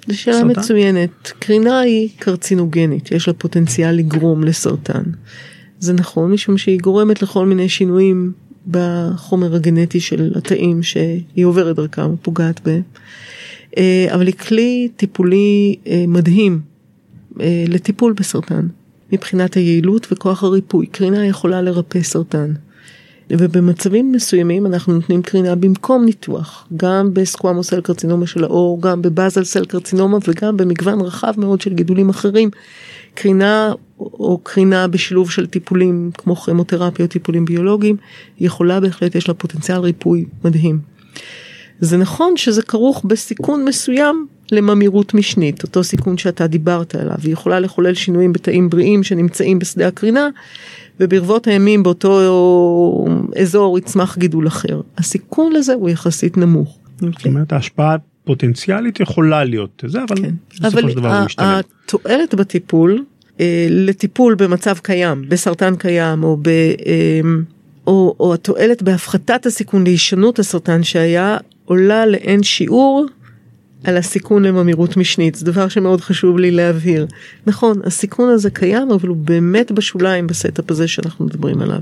זו 0.10 0.20
שאלה 0.20 0.44
מצוינת. 0.44 1.32
קרינה 1.40 1.80
היא 1.80 2.10
קרצינוגנית, 2.20 3.12
יש 3.12 3.28
לה 3.28 3.34
פוטנציאל 3.34 3.92
לגרום 3.92 4.44
לסרטן. 4.44 5.04
זה 5.80 5.94
נכון 5.94 6.32
משום 6.32 6.58
שהיא 6.58 6.80
גורמת 6.80 7.22
לכל 7.22 7.46
מיני 7.46 7.70
שינויים 7.70 8.32
בחומר 8.68 9.56
הגנטי 9.56 10.00
של 10.00 10.34
התאים 10.36 10.84
שהיא 10.84 11.46
עוברת 11.46 11.76
דרכם 11.76 12.14
ופוגעת 12.14 12.62
בהם. 12.66 12.82
אה, 13.78 14.08
אבל 14.14 14.28
היא 14.28 14.36
כלי 14.36 14.90
טיפולי 14.96 15.76
אה, 15.88 16.06
מדהים 16.08 16.62
אה, 17.40 17.64
לטיפול 17.68 18.14
בסרטן 18.14 18.68
מבחינת 19.12 19.54
היעילות 19.54 20.08
וכוח 20.12 20.44
הריפוי. 20.44 20.88
קרינה 20.88 21.26
יכולה 21.26 21.62
לרפא 21.62 22.02
סרטן. 22.02 22.54
ובמצבים 23.32 24.12
מסוימים 24.12 24.66
אנחנו 24.66 24.94
נותנים 24.94 25.22
קרינה 25.22 25.56
במקום 25.56 26.06
ניתוח, 26.06 26.68
גם 26.78 27.14
בסקוואמוס 27.14 27.70
סל 27.70 27.82
קרצינומה 27.82 28.28
של 28.28 28.44
האור, 28.44 28.82
גם 28.82 29.02
בבאזל 29.02 29.44
סל 29.44 29.66
קרצינומה 29.66 30.18
וגם 30.28 30.58
במגוון 30.58 31.02
רחב 31.02 31.34
מאוד 31.38 31.62
של 31.62 31.74
גידולים 31.74 32.10
אחרים. 32.10 32.50
קרינה 33.14 33.74
או 34.00 34.40
קרינה 34.44 34.88
בשילוב 34.88 35.32
של 35.32 35.48
טיפולים 35.48 36.12
כמו 36.18 36.36
כימותרפיה 36.36 37.06
או 37.06 37.10
טיפולים 37.10 37.46
ביולוגיים, 37.46 37.96
יכולה 38.40 38.80
בהחלט, 38.80 39.16
יש 39.16 39.28
לה 39.28 39.34
פוטנציאל 39.34 39.78
ריפוי 39.80 40.26
מדהים. 40.44 40.80
זה 41.82 41.98
נכון 41.98 42.38
שזה 42.38 42.62
כרוך 42.62 43.06
בסיכון 43.06 43.66
מסוים 43.66 44.28
לממירות 44.52 45.14
משנית, 45.14 45.64
אותו 45.64 45.84
סיכון 45.84 46.18
שאתה 46.18 46.48
דיברת 46.48 46.96
עליו, 46.96 47.16
היא 47.24 47.34
יכולה 47.34 47.60
לחולל 47.60 47.94
שינויים 47.94 48.34
בתאים 48.34 48.70
בריאים 48.70 49.04
שנמצאים 49.04 49.60
בשדה 49.60 49.88
הקרינה, 49.88 50.30
וברבות 51.00 51.48
הימים 51.48 51.84
באותו 51.84 52.20
אזור 53.42 53.78
יצמח 53.78 54.18
גידול 54.18 54.48
אחר. 54.48 54.82
הסיכון 54.98 55.54
לזה 55.54 55.74
הוא 55.74 55.90
יחסית 55.90 56.38
נמוך. 56.38 56.78
זאת 57.00 57.26
אומרת 57.26 57.54
ההשפעה 57.54 57.96
פוטנציאלית 58.24 59.00
יכולה 59.00 59.44
להיות 59.44 59.84
זה 59.88 60.04
אבל 60.04 60.16
כן. 60.16 60.34
בסופו 60.52 60.68
אבל 60.68 60.90
של 60.92 60.96
דבר 60.98 61.10
זה 61.10 61.16
ה- 61.16 61.26
משתלם. 61.26 61.60
התועלת 61.86 62.36
בטיפול, 62.36 63.04
אה, 63.40 63.68
לטיפול 63.70 64.36
במצב 64.36 64.78
קיים, 64.78 65.26
בסרטן 65.28 65.76
קיים, 65.76 66.24
או, 66.24 66.38
ב, 66.42 66.48
אה, 66.48 67.22
או, 67.88 68.16
או 68.20 68.34
התועלת 68.34 68.84
בהפחתת 68.84 69.46
הסיכון 69.46 69.84
להישנות 69.84 70.40
הסרטן 70.40 70.84
שהיה, 70.84 71.38
עולה 71.70 72.06
לאין 72.06 72.44
שיעור 72.44 73.06
על 73.84 73.98
הסיכון 73.98 74.44
לממאירות 74.44 74.98
משנית, 74.98 75.36
זה 75.36 75.46
דבר 75.46 75.68
שמאוד 75.68 76.02
חשוב 76.02 76.40
לי 76.40 76.52
להבהיר. 76.52 77.08
נכון, 77.48 77.80
הסיכון 77.84 78.30
הזה 78.30 78.50
קיים, 78.50 78.92
אבל 78.92 79.10
הוא 79.10 79.18
באמת 79.18 79.72
בשוליים 79.72 80.28
ב 80.28 80.35
setup 80.35 80.72
הזה 80.72 80.88
שאנחנו 80.88 81.26
מדברים 81.26 81.62
עליו. 81.62 81.80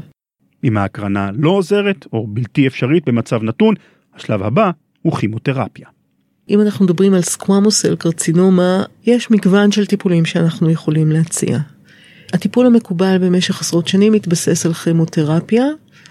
אם 0.63 0.77
ההקרנה 0.77 1.29
לא 1.33 1.49
עוזרת 1.49 2.05
או 2.13 2.27
בלתי 2.27 2.67
אפשרית 2.67 3.03
במצב 3.05 3.43
נתון, 3.43 3.75
השלב 4.15 4.43
הבא 4.43 4.71
הוא 5.01 5.15
כימותרפיה. 5.15 5.87
אם 6.49 6.61
אנחנו 6.61 6.85
מדברים 6.85 7.13
על 7.13 7.21
סקוואמוסל 7.21 7.95
קרצינומה, 7.95 8.83
יש 9.05 9.31
מגוון 9.31 9.71
של 9.71 9.85
טיפולים 9.85 10.25
שאנחנו 10.25 10.69
יכולים 10.69 11.11
להציע. 11.11 11.59
הטיפול 12.33 12.65
המקובל 12.65 13.17
במשך 13.21 13.61
עשרות 13.61 13.87
שנים 13.87 14.13
מתבסס 14.13 14.65
על 14.65 14.73
כימותרפיה, 14.73 15.65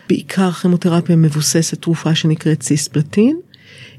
בעיקר 0.08 0.50
כימותרפיה 0.50 1.16
מבוססת 1.16 1.82
תרופה 1.82 2.14
שנקראת 2.14 2.62
סיספלטין, 2.62 3.36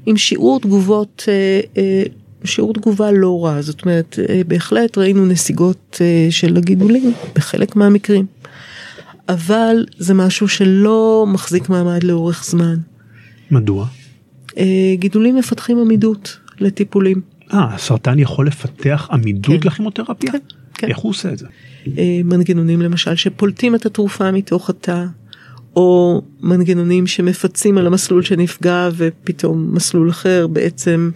עם 0.06 0.16
שיעור 0.16 0.60
תגובות, 0.60 1.24
אה, 1.28 1.60
אה, 1.76 2.02
שיעור 2.44 2.74
תגובה 2.74 3.10
לא 3.10 3.44
רע, 3.44 3.62
זאת 3.62 3.82
אומרת, 3.82 4.18
אה, 4.28 4.40
בהחלט 4.46 4.98
ראינו 4.98 5.26
נסיגות 5.26 6.00
של 6.30 6.56
הגידולים 6.56 7.12
בחלק 7.34 7.76
מהמקרים. 7.76 8.26
אבל 9.28 9.86
זה 9.98 10.14
משהו 10.14 10.48
שלא 10.48 11.26
מחזיק 11.28 11.68
מעמד 11.68 12.02
לאורך 12.02 12.44
זמן. 12.44 12.76
מדוע? 13.50 13.86
גידולים 14.94 15.36
מפתחים 15.36 15.78
עמידות 15.78 16.38
לטיפולים. 16.60 17.20
אה, 17.52 17.74
הסרטן 17.74 18.18
יכול 18.18 18.46
לפתח 18.46 19.08
עמידות 19.12 19.62
כן. 19.62 19.68
לכימותרפיה? 19.68 20.32
כן, 20.32 20.38
כן. 20.74 20.88
איך 20.88 20.98
הוא 20.98 21.10
עושה 21.10 21.32
את 21.32 21.38
זה? 21.38 21.46
מנגנונים 22.24 22.82
למשל 22.82 23.16
שפולטים 23.16 23.74
את 23.74 23.86
התרופה 23.86 24.30
מתוך 24.30 24.70
התא, 24.70 25.04
או 25.76 26.22
מנגנונים 26.40 27.06
שמפצים 27.06 27.78
על 27.78 27.86
המסלול 27.86 28.22
שנפגע 28.22 28.88
ופתאום 28.96 29.74
מסלול 29.74 30.10
אחר 30.10 30.46
בעצם 30.46 31.10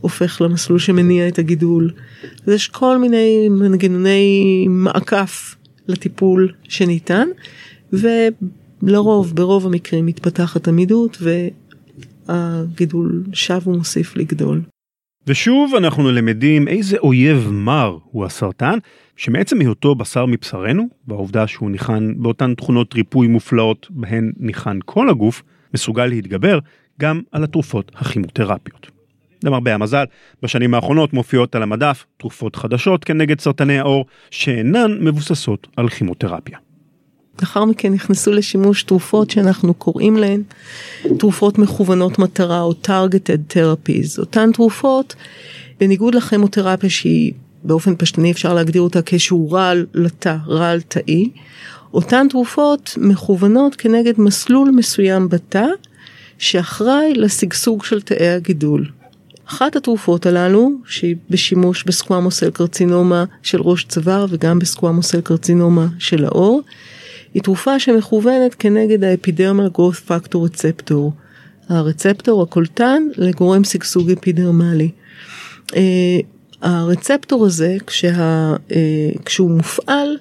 הופך 0.00 0.40
למסלול 0.40 0.78
שמניע 0.78 1.28
את 1.28 1.38
הגידול. 1.38 1.90
אז 2.46 2.52
יש 2.52 2.68
כל 2.68 2.98
מיני 2.98 3.48
מנגנוני 3.48 4.66
מעקף 4.68 5.54
לטיפול 5.88 6.52
שניתן, 6.62 7.28
ולרוב, 7.92 9.34
ברוב 9.34 9.66
המקרים 9.66 10.06
מתפתחת 10.06 10.68
עמידות 10.68 11.18
והגידול 12.28 13.24
שב 13.32 13.68
ומוסיף 13.68 14.16
לגדול. 14.16 14.60
ושוב 15.26 15.74
אנחנו 15.74 16.10
למדים 16.10 16.68
איזה 16.68 16.98
אויב 16.98 17.48
מר 17.50 17.98
הוא 18.04 18.24
הסרטן, 18.24 18.78
שמעצם 19.16 19.60
היותו 19.60 19.94
בשר 19.94 20.26
מבשרנו, 20.26 20.88
והעובדה 21.08 21.46
שהוא 21.46 21.70
ניחן 21.70 22.14
באותן 22.16 22.54
תכונות 22.54 22.94
ריפוי 22.94 23.26
מופלאות 23.26 23.86
בהן 23.90 24.32
ניחן 24.36 24.78
כל 24.84 25.08
הגוף, 25.08 25.42
מסוגל 25.74 26.06
להתגבר 26.06 26.58
גם 27.00 27.20
על 27.32 27.44
התרופות 27.44 27.92
הכימותרפיות. 27.94 28.90
למרבה 29.44 29.74
המזל, 29.74 30.04
בשנים 30.42 30.74
האחרונות 30.74 31.12
מופיעות 31.12 31.54
על 31.54 31.62
המדף 31.62 32.04
תרופות 32.16 32.56
חדשות 32.56 33.04
כנגד 33.04 33.40
סרטני 33.40 33.78
העור, 33.78 34.06
שאינן 34.30 34.98
מבוססות 35.00 35.68
על 35.76 35.88
כימותרפיה. 35.88 36.58
לאחר 37.40 37.64
מכן 37.64 37.92
נכנסו 37.92 38.32
לשימוש 38.32 38.82
תרופות 38.82 39.30
שאנחנו 39.30 39.74
קוראים 39.74 40.16
להן 40.16 40.42
תרופות 41.18 41.58
מכוונות 41.58 42.18
מטרה 42.18 42.60
או 42.60 42.72
targeted 42.86 43.54
therapies. 43.54 44.18
אותן 44.18 44.52
תרופות, 44.52 45.14
בניגוד 45.80 46.14
לכימותרפיה 46.14 46.90
שהיא 46.90 47.32
באופן 47.64 47.96
פשטני 47.96 48.32
אפשר 48.32 48.54
להגדיר 48.54 48.82
אותה 48.82 49.00
כשהוא 49.06 49.52
רעל 49.52 49.86
לתא, 49.94 50.36
רעל 50.46 50.80
תאי, 50.80 51.30
אותן 51.94 52.26
תרופות 52.30 52.94
מכוונות 52.96 53.76
כנגד 53.76 54.20
מסלול 54.20 54.70
מסוים 54.70 55.28
בתא 55.28 55.66
שאחראי 56.38 57.14
לשגשוג 57.14 57.84
של 57.84 58.00
תאי 58.00 58.28
הגידול. 58.28 58.86
אחת 59.46 59.76
התרופות 59.76 60.26
הללו, 60.26 60.70
שהיא 60.86 61.16
בשימוש 61.30 61.84
בסקוואמוסל 61.84 62.50
קרצינומה 62.50 63.24
של 63.42 63.60
ראש 63.60 63.84
צוואר 63.84 64.26
וגם 64.28 64.58
בסקוואמוסל 64.58 65.20
קרצינומה 65.20 65.86
של 65.98 66.24
העור, 66.24 66.62
היא 67.34 67.42
תרופה 67.42 67.78
שמכוונת 67.78 68.54
כנגד 68.58 69.04
האפידרמל 69.04 69.66
growth 69.66 70.08
factor 70.10 70.38
רצפטור. 70.38 71.12
הרצפטור 71.68 72.42
הקולטן 72.42 73.02
לגורם 73.16 73.64
שגשוג 73.64 74.10
אפידרמלי. 74.10 74.90
אה, 75.76 76.18
הרצפטור 76.62 77.46
הזה, 77.46 77.76
כשה, 77.86 78.54
אה, 78.72 79.10
כשהוא 79.24 79.50
מופעל, 79.50 80.16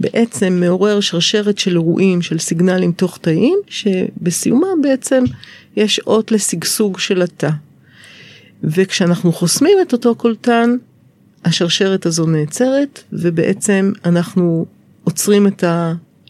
בעצם 0.00 0.52
מעורר 0.60 1.00
שרשרת 1.00 1.58
של 1.58 1.70
אירועים, 1.70 2.22
של 2.22 2.38
סיגנלים 2.38 2.92
תוך 2.92 3.18
תאים, 3.18 3.58
שבסיומם 3.68 4.82
בעצם 4.82 5.24
יש 5.76 6.00
אות 6.06 6.32
לשגשוג 6.32 6.98
של 6.98 7.22
התא. 7.22 7.50
וכשאנחנו 8.64 9.32
חוסמים 9.32 9.78
את 9.82 9.92
אותו 9.92 10.14
קולטן, 10.14 10.76
השרשרת 11.44 12.06
הזו 12.06 12.26
נעצרת, 12.26 13.02
ובעצם 13.12 13.92
אנחנו 14.04 14.66
עוצרים 15.04 15.46
את 15.46 15.64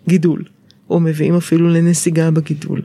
הגידול, 0.06 0.44
או 0.90 1.00
מביאים 1.00 1.36
אפילו 1.36 1.68
לנסיגה 1.68 2.30
בגידול. 2.30 2.82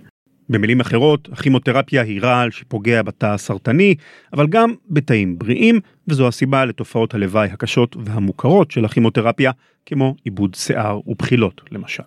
במילים 0.49 0.79
אחרות, 0.79 1.29
הכימותרפיה 1.31 2.01
היא 2.01 2.21
רעל 2.21 2.51
שפוגע 2.51 3.01
בתא 3.01 3.25
הסרטני, 3.25 3.95
אבל 4.33 4.47
גם 4.47 4.73
בתאים 4.89 5.39
בריאים, 5.39 5.79
וזו 6.07 6.27
הסיבה 6.27 6.65
לתופעות 6.65 7.13
הלוואי 7.13 7.49
הקשות 7.49 7.95
והמוכרות 7.99 8.71
של 8.71 8.85
הכימותרפיה, 8.85 9.51
כמו 9.85 10.15
עיבוד 10.23 10.55
שיער 10.55 10.99
ובחילות 11.07 11.61
למשל. 11.71 12.03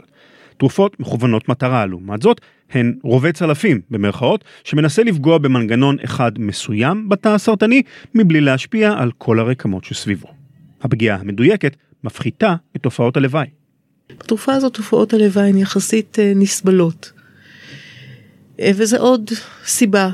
תרופות 0.56 1.00
מכוונות 1.00 1.48
מטרה 1.48 1.86
לעומת 1.86 2.22
זאת, 2.22 2.40
הן 2.70 2.94
רובה 3.02 3.32
צלפים 3.32 3.80
במרכאות, 3.90 4.44
שמנסה 4.64 5.02
לפגוע 5.02 5.38
במנגנון 5.38 5.96
אחד 6.04 6.32
מסוים 6.38 7.08
בתא 7.08 7.28
הסרטני, 7.28 7.82
מבלי 8.14 8.40
להשפיע 8.40 8.92
על 8.98 9.10
כל 9.18 9.38
הרקמות 9.38 9.84
שסביבו. 9.84 10.28
הפגיעה 10.82 11.16
המדויקת 11.20 11.76
מפחיתה 12.04 12.54
את 12.76 12.82
תופעות 12.82 13.16
הלוואי. 13.16 13.46
בתרופה 14.20 14.54
הזאת 14.54 14.74
תופעות 14.74 15.12
הלוואי 15.14 15.48
הן 15.48 15.56
יחסית 15.56 16.18
אה, 16.18 16.32
נסבלות. 16.36 17.12
אה, 18.60 18.70
וזה 18.74 18.98
עוד 18.98 19.30
סיבה 19.66 20.10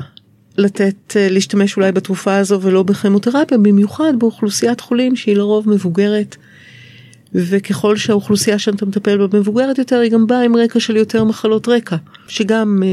לתת, 0.57 0.95
אה, 1.15 1.29
להשתמש 1.29 1.77
אולי 1.77 1.91
בתרופה 1.91 2.37
הזו 2.37 2.61
ולא 2.61 2.83
בכימותרפיה, 2.83 3.57
במיוחד 3.57 4.13
באוכלוסיית 4.17 4.81
חולים 4.81 5.15
שהיא 5.15 5.35
לרוב 5.35 5.69
מבוגרת. 5.69 6.35
וככל 7.37 7.97
שהאוכלוסייה 7.97 8.59
שאתה 8.59 8.85
מטפל 8.85 9.27
בה 9.27 9.39
מבוגרת 9.39 9.77
יותר, 9.77 9.99
היא 9.99 10.11
גם 10.11 10.27
באה 10.27 10.41
עם 10.41 10.55
רקע 10.55 10.79
של 10.79 10.95
יותר 10.95 11.23
מחלות 11.23 11.67
רקע, 11.67 11.95
שגם 12.27 12.83
אה, 12.83 12.87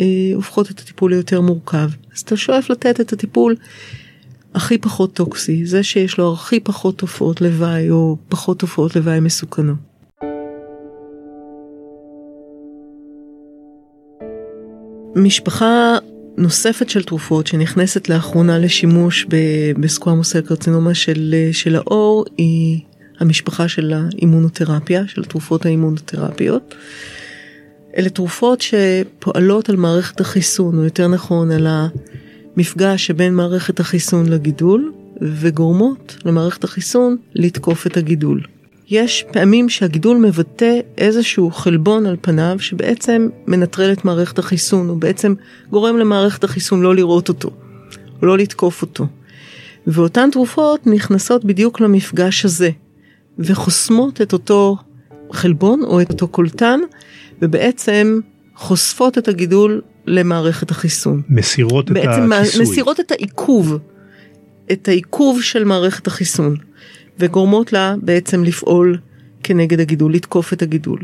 אה, 0.00 0.34
הופכות 0.34 0.70
את 0.70 0.80
הטיפול 0.80 1.10
ליותר 1.10 1.40
מורכב. 1.40 1.88
אז 2.14 2.20
אתה 2.20 2.36
שואף 2.36 2.70
לתת 2.70 3.00
את 3.00 3.12
הטיפול 3.12 3.56
הכי 4.54 4.78
פחות 4.78 5.14
טוקסי, 5.14 5.66
זה 5.66 5.82
שיש 5.82 6.18
לו 6.18 6.32
הכי 6.32 6.60
פחות 6.60 6.98
תופעות 6.98 7.40
לוואי 7.40 7.90
או 7.90 8.16
פחות 8.28 8.58
תופעות 8.58 8.96
לוואי 8.96 9.20
מסוכנות. 9.20 9.76
משפחה 15.16 15.98
נוספת 16.36 16.90
של 16.90 17.02
תרופות 17.02 17.46
שנכנסת 17.46 18.08
לאחרונה 18.08 18.58
לשימוש 18.58 19.26
בסקואמוסל 19.80 20.40
קרצינומה 20.40 20.94
של, 20.94 21.34
של 21.52 21.76
העור 21.76 22.24
היא 22.36 22.80
המשפחה 23.20 23.68
של 23.68 23.92
האימונותרפיה, 23.92 25.02
של 25.06 25.22
התרופות 25.22 25.66
האימונותרפיות. 25.66 26.74
אלה 27.96 28.08
תרופות 28.08 28.60
שפועלות 28.60 29.68
על 29.68 29.76
מערכת 29.76 30.20
החיסון, 30.20 30.78
או 30.78 30.84
יותר 30.84 31.08
נכון 31.08 31.50
על 31.50 31.66
המפגש 32.56 33.06
שבין 33.06 33.34
מערכת 33.34 33.80
החיסון 33.80 34.28
לגידול, 34.28 34.92
וגורמות 35.20 36.16
למערכת 36.24 36.64
החיסון 36.64 37.16
לתקוף 37.34 37.86
את 37.86 37.96
הגידול. 37.96 38.40
יש 38.88 39.24
פעמים 39.32 39.68
שהגידול 39.68 40.16
מבטא 40.16 40.80
איזשהו 40.98 41.50
חלבון 41.50 42.06
על 42.06 42.16
פניו 42.20 42.56
שבעצם 42.58 43.28
מנטרל 43.46 43.92
את 43.92 44.04
מערכת 44.04 44.38
החיסון, 44.38 44.88
הוא 44.88 44.96
בעצם 44.96 45.34
גורם 45.70 45.98
למערכת 45.98 46.44
החיסון 46.44 46.82
לא 46.82 46.94
לראות 46.94 47.28
אותו, 47.28 47.50
או 48.22 48.26
לא 48.26 48.38
לתקוף 48.38 48.82
אותו. 48.82 49.06
ואותן 49.86 50.28
תרופות 50.32 50.86
נכנסות 50.86 51.44
בדיוק 51.44 51.80
למפגש 51.80 52.44
הזה, 52.44 52.70
וחוסמות 53.38 54.20
את 54.20 54.32
אותו 54.32 54.76
חלבון 55.32 55.82
או 55.84 56.00
את 56.00 56.10
אותו 56.10 56.28
קולטן, 56.28 56.80
ובעצם 57.42 58.20
חושפות 58.56 59.18
את 59.18 59.28
הגידול 59.28 59.82
למערכת 60.06 60.70
החיסון. 60.70 61.22
מסירות 61.28 61.90
את 61.90 61.92
בעצם 61.92 62.32
הכיסוי. 62.32 62.62
מסירות 62.62 63.00
את 63.00 63.12
העיכוב, 63.12 63.78
את 64.72 64.88
העיכוב 64.88 65.42
של 65.42 65.64
מערכת 65.64 66.06
החיסון, 66.06 66.56
וגורמות 67.18 67.72
לה 67.72 67.94
בעצם 68.02 68.44
לפעול 68.44 68.98
כנגד 69.42 69.80
הגידול, 69.80 70.14
לתקוף 70.14 70.52
את 70.52 70.62
הגידול. 70.62 71.00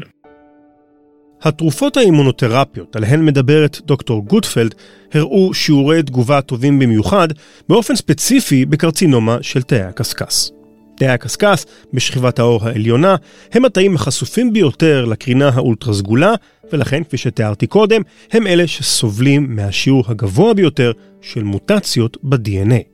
התרופות 1.42 1.96
האימונותרפיות 1.96 2.96
עליהן 2.96 3.24
מדברת 3.24 3.78
דוקטור 3.84 4.24
גוטפלד 4.24 4.74
הראו 5.12 5.54
שיעורי 5.54 6.02
תגובה 6.02 6.40
טובים 6.40 6.78
במיוחד 6.78 7.28
באופן 7.68 7.96
ספציפי 7.96 8.66
בקרצינומה 8.66 9.38
של 9.40 9.62
תאי 9.62 9.80
הקשקש. 9.80 10.50
תאי 10.96 11.08
הקשקש 11.08 11.64
בשכיבת 11.92 12.38
האור 12.38 12.64
העליונה 12.64 13.16
הם 13.52 13.64
התאים 13.64 13.94
החשופים 13.94 14.52
ביותר 14.52 15.04
לקרינה 15.04 15.48
האולטרה 15.48 15.94
סגולה 15.94 16.34
ולכן 16.72 17.04
כפי 17.04 17.16
שתיארתי 17.16 17.66
קודם 17.66 18.02
הם 18.32 18.46
אלה 18.46 18.66
שסובלים 18.66 19.56
מהשיעור 19.56 20.04
הגבוה 20.08 20.54
ביותר 20.54 20.92
של 21.20 21.42
מוטציות 21.42 22.16
ב-DNA. 22.22 22.91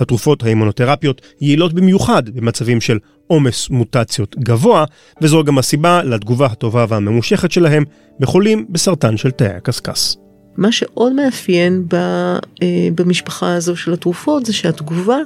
התרופות 0.00 0.42
האימונותרפיות 0.42 1.20
יעילות 1.40 1.72
במיוחד 1.72 2.28
במצבים 2.28 2.80
של 2.80 2.98
עומס 3.26 3.70
מוטציות 3.70 4.36
גבוה, 4.38 4.84
וזו 5.22 5.44
גם 5.44 5.58
הסיבה 5.58 6.02
לתגובה 6.02 6.46
הטובה 6.46 6.84
והממושכת 6.88 7.52
שלהם 7.52 7.84
בחולים 8.20 8.66
בסרטן 8.68 9.16
של 9.16 9.30
תאי 9.30 9.46
הקשקש. 9.46 10.16
מה 10.56 10.72
שעוד 10.72 11.12
מאפיין 11.12 11.84
ב, 11.88 11.94
אה, 11.94 12.88
במשפחה 12.94 13.54
הזו 13.54 13.76
של 13.76 13.92
התרופות 13.92 14.46
זה 14.46 14.52
שהתגובה 14.52 15.16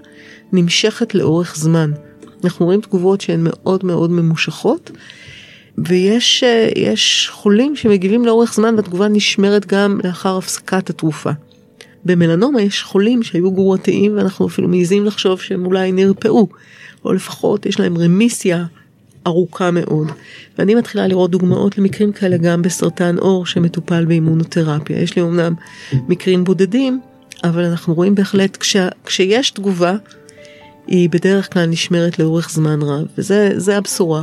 נמשכת 0.53 1.15
לאורך 1.15 1.57
זמן. 1.57 1.91
אנחנו 2.45 2.67
רואים 2.67 2.81
תגובות 2.81 3.21
שהן 3.21 3.41
מאוד 3.43 3.85
מאוד 3.85 4.11
ממושכות, 4.11 4.91
ויש 5.79 6.45
אה, 6.45 6.93
חולים 7.29 7.77
שמגיבים 7.77 8.25
לאורך 8.25 8.55
זמן 8.55 8.75
והתגובה 8.75 9.09
נשמרת 9.09 9.67
גם 9.67 10.01
לאחר 10.05 10.37
הפסקת 10.39 10.91
התרופה. 10.91 11.31
במלנומה 12.05 12.63
יש 12.63 12.83
חולים 12.83 13.23
שהיו 13.23 13.53
גרורתיים 13.53 14.17
ואנחנו 14.17 14.47
אפילו 14.47 14.69
מעיזים 14.69 15.05
לחשוב 15.05 15.41
שהם 15.41 15.67
אולי 15.67 15.93
נרפאו, 15.93 16.49
או 17.05 17.13
לפחות 17.13 17.67
יש 17.67 17.81
להם 17.81 17.99
רמיסיה 17.99 18.65
ארוכה 19.27 19.71
מאוד. 19.71 20.09
ואני 20.59 20.75
מתחילה 20.75 21.07
לראות 21.07 21.31
דוגמאות 21.31 21.79
למקרים 21.79 22.13
כאלה 22.13 22.37
גם 22.37 22.63
בסרטן 22.63 23.19
עור 23.19 23.47
שמטופל 23.47 24.05
באימונותרפיה. 24.05 25.03
יש 25.03 25.17
לי 25.17 25.23
אמנם 25.23 25.55
מקרים 25.93 26.45
בודדים, 26.45 27.01
אבל 27.45 27.65
אנחנו 27.65 27.95
רואים 27.95 28.15
בהחלט 28.15 28.57
כש, 28.57 28.77
כשיש 29.05 29.51
תגובה, 29.51 29.97
היא 30.87 31.11
בדרך 31.11 31.53
כלל 31.53 31.67
נשמרת 31.67 32.19
לאורך 32.19 32.51
זמן 32.51 32.83
רב, 32.83 33.07
וזה 33.19 33.77
הבשורה. 33.77 34.23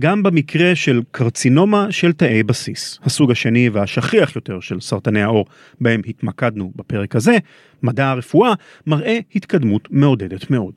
גם 0.00 0.22
במקרה 0.22 0.74
של 0.74 1.02
קרצינומה 1.10 1.86
של 1.90 2.12
תאי 2.12 2.42
בסיס, 2.42 2.98
הסוג 3.02 3.30
השני 3.30 3.68
והשכיח 3.68 4.36
יותר 4.36 4.60
של 4.60 4.80
סרטני 4.80 5.22
העור 5.22 5.46
בהם 5.80 6.00
התמקדנו 6.06 6.72
בפרק 6.76 7.16
הזה, 7.16 7.36
מדע 7.82 8.10
הרפואה 8.10 8.52
מראה 8.86 9.18
התקדמות 9.34 9.88
מעודדת 9.90 10.50
מאוד. 10.50 10.72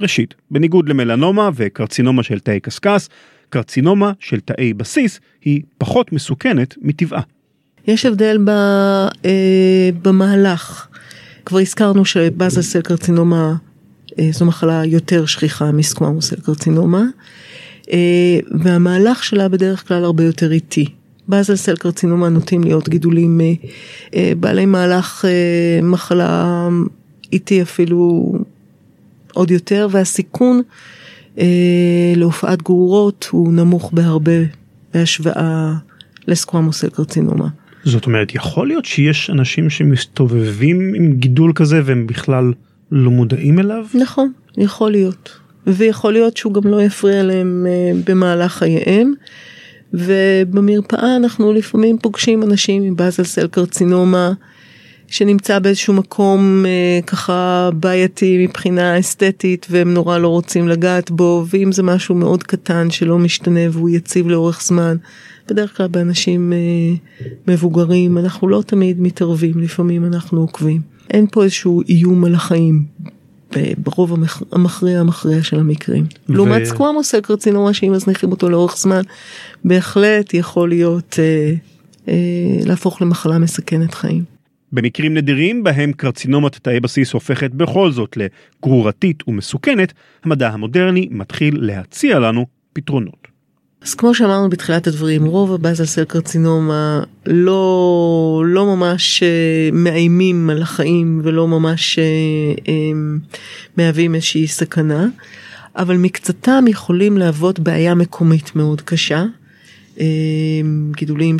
ראשית, 0.00 0.34
בניגוד 0.50 0.88
למלנומה 0.88 1.50
וקרצינומה 1.54 2.22
של 2.22 2.38
תאי 2.38 2.60
קשקש, 2.60 3.08
קרצינומה 3.48 4.12
של 4.20 4.40
תאי 4.40 4.74
בסיס 4.74 5.20
היא 5.44 5.62
פחות 5.78 6.12
מסוכנת 6.12 6.74
מטבעה. 6.82 7.22
יש 7.86 8.06
הבדל 8.06 8.38
ב, 8.44 8.50
אה, 9.24 9.90
במהלך. 10.02 10.86
כבר 11.44 11.58
הזכרנו 11.58 12.04
שבאזל 12.04 12.62
סל 12.62 12.80
קרצינומה 12.80 13.54
אה, 14.18 14.28
זו 14.32 14.44
מחלה 14.44 14.84
יותר 14.84 15.26
שכיחה 15.26 15.72
מסקוואמוס 15.72 16.30
סל 16.30 16.40
קרצינומה. 16.40 17.02
אה, 17.92 18.38
והמהלך 18.50 19.24
שלה 19.24 19.48
בדרך 19.48 19.88
כלל 19.88 20.04
הרבה 20.04 20.24
יותר 20.24 20.52
איטי. 20.52 20.86
באזל 21.28 21.56
סל 21.56 21.76
קרצינומה 21.76 22.28
נוטים 22.28 22.64
להיות 22.64 22.88
גידולים 22.88 23.40
אה, 23.40 23.52
אה, 24.14 24.32
בעלי 24.40 24.66
מהלך 24.66 25.24
מחלה 25.82 26.68
איטי 27.32 27.62
אפילו 27.62 28.32
עוד 29.32 29.50
יותר, 29.50 29.88
והסיכון 29.90 30.62
להופעת 32.16 32.62
גרורות 32.62 33.28
הוא 33.30 33.52
נמוך 33.52 33.90
בהרבה 33.92 34.32
בהשוואה 34.94 35.72
לסקוואמוסל 36.28 36.90
קרצינומה. 36.90 37.48
זאת 37.84 38.06
אומרת, 38.06 38.34
יכול 38.34 38.66
להיות 38.66 38.84
שיש 38.84 39.30
אנשים 39.30 39.70
שמסתובבים 39.70 40.94
עם 40.94 41.12
גידול 41.12 41.52
כזה 41.54 41.80
והם 41.84 42.06
בכלל 42.06 42.52
לא 42.92 43.10
מודעים 43.10 43.58
אליו? 43.58 43.84
נכון, 43.94 44.32
יכול 44.56 44.90
להיות. 44.90 45.41
ויכול 45.66 46.12
להיות 46.12 46.36
שהוא 46.36 46.54
גם 46.54 46.70
לא 46.70 46.82
יפריע 46.82 47.22
להם 47.22 47.66
אה, 47.68 47.92
במהלך 48.04 48.52
חייהם. 48.52 49.12
ובמרפאה 49.94 51.16
אנחנו 51.16 51.52
לפעמים 51.52 51.98
פוגשים 51.98 52.42
אנשים 52.42 52.82
עם 52.82 52.96
באזל 52.96 53.24
סל 53.24 53.46
קרצינומה 53.46 54.32
שנמצא 55.06 55.58
באיזשהו 55.58 55.94
מקום 55.94 56.64
אה, 56.66 57.00
ככה 57.06 57.70
בעייתי 57.74 58.46
מבחינה 58.46 58.98
אסתטית 58.98 59.66
והם 59.70 59.94
נורא 59.94 60.18
לא 60.18 60.28
רוצים 60.28 60.68
לגעת 60.68 61.10
בו 61.10 61.44
ואם 61.50 61.72
זה 61.72 61.82
משהו 61.82 62.14
מאוד 62.14 62.42
קטן 62.42 62.90
שלא 62.90 63.18
משתנה 63.18 63.60
והוא 63.70 63.90
יציב 63.90 64.28
לאורך 64.28 64.62
זמן. 64.62 64.96
בדרך 65.48 65.76
כלל 65.76 65.88
באנשים 65.88 66.52
אה, 66.52 66.58
מבוגרים 67.48 68.18
אנחנו 68.18 68.48
לא 68.48 68.62
תמיד 68.66 69.00
מתערבים 69.00 69.58
לפעמים 69.58 70.04
אנחנו 70.04 70.40
עוקבים. 70.40 70.80
אין 71.10 71.26
פה 71.30 71.44
איזשהו 71.44 71.82
איום 71.88 72.24
על 72.24 72.34
החיים 72.34 72.84
ברוב 73.78 74.18
המכריע 74.52 75.00
המכריע 75.00 75.42
של 75.42 75.58
המקרים. 75.58 76.04
ו... 76.28 76.34
לעומת 76.34 76.64
סקוואמוס 76.64 77.14
קרצינומה 77.14 77.74
שאם 77.74 77.92
מזניחים 77.92 78.30
אותו 78.30 78.50
לאורך 78.50 78.76
זמן, 78.76 79.02
בהחלט 79.64 80.34
יכול 80.34 80.68
להיות 80.68 81.18
אה, 81.18 81.52
אה, 82.08 82.14
להפוך 82.66 83.02
למחלה 83.02 83.38
מסכנת 83.38 83.94
חיים. 83.94 84.24
במקרים 84.72 85.14
נדירים 85.14 85.64
בהם 85.64 85.92
קרצינומת 85.92 86.56
תאי 86.56 86.80
בסיס 86.80 87.12
הופכת 87.12 87.50
בכל 87.50 87.92
זאת 87.92 88.16
לגרורתית 88.16 89.28
ומסוכנת, 89.28 89.92
המדע 90.24 90.48
המודרני 90.48 91.08
מתחיל 91.10 91.58
להציע 91.60 92.18
לנו 92.18 92.46
פתרונות. 92.72 93.31
אז 93.84 93.94
כמו 93.94 94.14
שאמרנו 94.14 94.50
בתחילת 94.50 94.86
הדברים, 94.86 95.24
רוב 95.24 95.52
הבאזל 95.52 95.84
סל 95.84 96.04
קרצינומה 96.04 97.02
לא, 97.26 98.42
לא 98.46 98.66
ממש 98.66 99.22
אה, 99.22 99.28
מאיימים 99.72 100.50
על 100.50 100.62
החיים 100.62 101.20
ולא 101.24 101.48
ממש 101.48 101.98
אה, 101.98 102.04
אה, 102.68 102.74
מהווים 103.76 104.14
איזושהי 104.14 104.46
סכנה, 104.46 105.06
אבל 105.76 105.96
מקצתם 105.96 106.64
יכולים 106.68 107.18
להוות 107.18 107.58
בעיה 107.58 107.94
מקומית 107.94 108.56
מאוד 108.56 108.80
קשה. 108.80 109.24
גידולים 110.96 111.36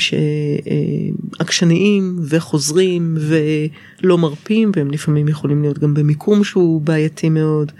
שעקשניים 1.38 2.16
וחוזרים 2.28 3.16
ולא 3.18 4.18
מרפים 4.18 4.72
והם 4.76 4.90
לפעמים 4.90 5.28
יכולים 5.28 5.62
להיות 5.62 5.78
גם 5.78 5.94
במיקום 5.94 6.44
שהוא 6.44 6.80
בעייתי 6.80 7.28
מאוד. 7.28 7.72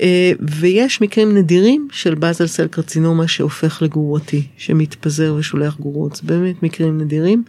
אה, 0.00 0.32
ויש 0.40 1.00
מקרים 1.00 1.36
נדירים 1.36 1.88
של 1.92 2.14
באזל 2.14 2.46
סל 2.46 2.66
קרצינומה 2.66 3.28
שהופך 3.28 3.82
לגרורתי, 3.82 4.46
שמתפזר 4.56 5.34
ושולח 5.38 5.76
גרורות, 5.80 6.16
זה 6.16 6.22
באמת 6.24 6.62
מקרים 6.62 7.00
נדירים, 7.00 7.44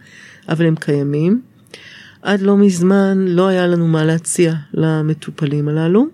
אבל 0.48 0.66
הם 0.66 0.76
קיימים. 0.76 1.40
עד 2.22 2.40
לא 2.40 2.56
מזמן 2.56 3.18
לא 3.28 3.46
היה 3.46 3.66
לנו 3.66 3.88
מה 3.88 4.04
להציע 4.04 4.54
למטופלים 4.74 5.68
הללו, 5.68 6.06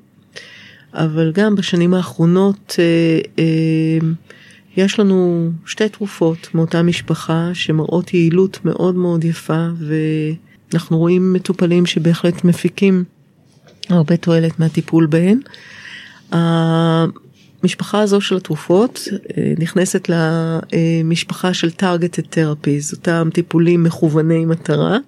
אבל 0.95 1.33
גם 1.33 1.55
בשנים 1.55 1.95
האחרונות 1.95 2.77
אה, 2.79 3.21
אה, 3.38 4.09
יש 4.77 5.01
לנו 5.01 5.51
שתי 5.66 5.88
תרופות 5.88 6.55
מאותה 6.55 6.83
משפחה 6.83 7.51
שמראות 7.55 8.14
יעילות 8.14 8.64
מאוד 8.64 8.95
מאוד 8.95 9.25
יפה 9.25 9.66
ואנחנו 10.73 10.99
רואים 10.99 11.33
מטופלים 11.33 11.87
שבהחלט 11.87 12.45
מפיקים 12.45 13.05
הרבה 13.88 14.16
תועלת 14.16 14.59
מהטיפול 14.59 15.07
בהן. 15.07 15.40
המשפחה 16.33 18.01
הזו 18.01 18.21
של 18.21 18.37
התרופות 18.37 19.09
אה, 19.38 19.53
נכנסת 19.59 20.09
למשפחה 20.09 21.55
של 21.55 21.69
targeted 21.69 22.35
therapies, 22.35 22.93
אותם 22.93 23.29
טיפולים 23.35 23.83
מכווני 23.83 24.45
מטרה, 24.45 24.99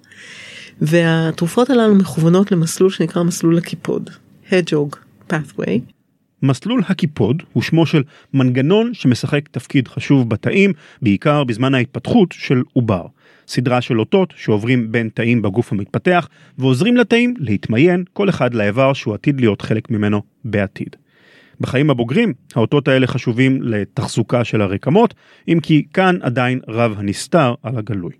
והתרופות 0.81 1.69
הללו 1.69 1.95
מכוונות 1.95 2.51
למסלול 2.51 2.89
שנקרא 2.89 3.23
מסלול 3.23 3.57
הקיפוד, 3.57 4.09
hedgehog 4.49 4.95
pathway. 5.29 5.79
מסלול 6.43 6.81
הקיפוד 6.87 7.43
הוא 7.53 7.63
שמו 7.63 7.85
של 7.85 8.03
מנגנון 8.33 8.93
שמשחק 8.93 9.47
תפקיד 9.51 9.87
חשוב 9.87 10.29
בתאים, 10.29 10.73
בעיקר 11.01 11.43
בזמן 11.43 11.73
ההתפתחות 11.73 12.31
של 12.31 12.61
עובר. 12.73 13.05
סדרה 13.47 13.81
של 13.81 13.99
אותות 13.99 14.33
שעוברים 14.37 14.91
בין 14.91 15.09
תאים 15.13 15.41
בגוף 15.41 15.71
המתפתח 15.71 16.29
ועוזרים 16.57 16.97
לתאים 16.97 17.33
להתמיין 17.37 18.03
כל 18.13 18.29
אחד 18.29 18.53
לאיבר 18.53 18.93
שהוא 18.93 19.13
עתיד 19.13 19.39
להיות 19.39 19.61
חלק 19.61 19.91
ממנו 19.91 20.21
בעתיד. 20.45 20.95
בחיים 21.63 21.89
הבוגרים 21.89 22.33
האותות 22.55 22.87
האלה 22.87 23.07
חשובים 23.07 23.61
לתחזוקה 23.61 24.43
של 24.43 24.61
הרקמות, 24.61 25.13
אם 25.47 25.59
כי 25.63 25.85
כאן 25.93 26.17
עדיין 26.21 26.59
רב 26.67 26.95
הנסתר 26.97 27.53
על 27.63 27.77
הגלוי. 27.77 28.11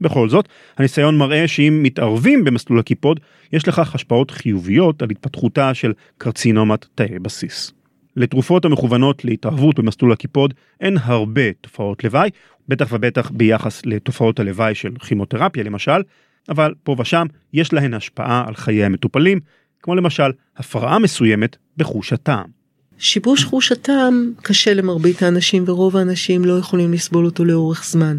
בכל 0.00 0.28
זאת, 0.28 0.48
הניסיון 0.76 1.18
מראה 1.18 1.48
שאם 1.48 1.80
מתערבים 1.82 2.44
במסלול 2.44 2.78
הקיפוד, 2.78 3.20
יש 3.52 3.68
לכך 3.68 3.94
השפעות 3.94 4.30
חיוביות 4.30 5.02
על 5.02 5.10
התפתחותה 5.10 5.74
של 5.74 5.92
קרצינומת 6.18 6.86
תאי 6.94 7.18
בסיס. 7.18 7.72
לתרופות 8.16 8.64
המכוונות 8.64 9.24
להתערבות 9.24 9.78
במסלול 9.78 10.12
הקיפוד 10.12 10.54
אין 10.80 10.96
הרבה 11.02 11.52
תופעות 11.60 12.04
לוואי, 12.04 12.30
בטח 12.68 12.88
ובטח 12.92 13.30
ביחס 13.30 13.86
לתופעות 13.86 14.40
הלוואי 14.40 14.74
של 14.74 14.94
כימותרפיה 14.94 15.64
למשל, 15.64 16.02
אבל 16.48 16.74
פה 16.82 16.96
ושם 16.98 17.26
יש 17.52 17.72
להן 17.72 17.94
השפעה 17.94 18.44
על 18.46 18.54
חיי 18.54 18.84
המטופלים, 18.84 19.40
כמו 19.82 19.94
למשל 19.94 20.30
הפרעה 20.56 20.98
מסוימת 20.98 21.56
בחוש 21.76 22.12
הטעם. 22.12 22.61
שיבוש 23.02 23.44
חוש 23.44 23.72
הטעם 23.72 24.32
קשה 24.42 24.74
למרבית 24.74 25.22
האנשים 25.22 25.64
ורוב 25.66 25.96
האנשים 25.96 26.44
לא 26.44 26.58
יכולים 26.58 26.92
לסבול 26.92 27.24
אותו 27.24 27.44
לאורך 27.44 27.84
זמן. 27.84 28.18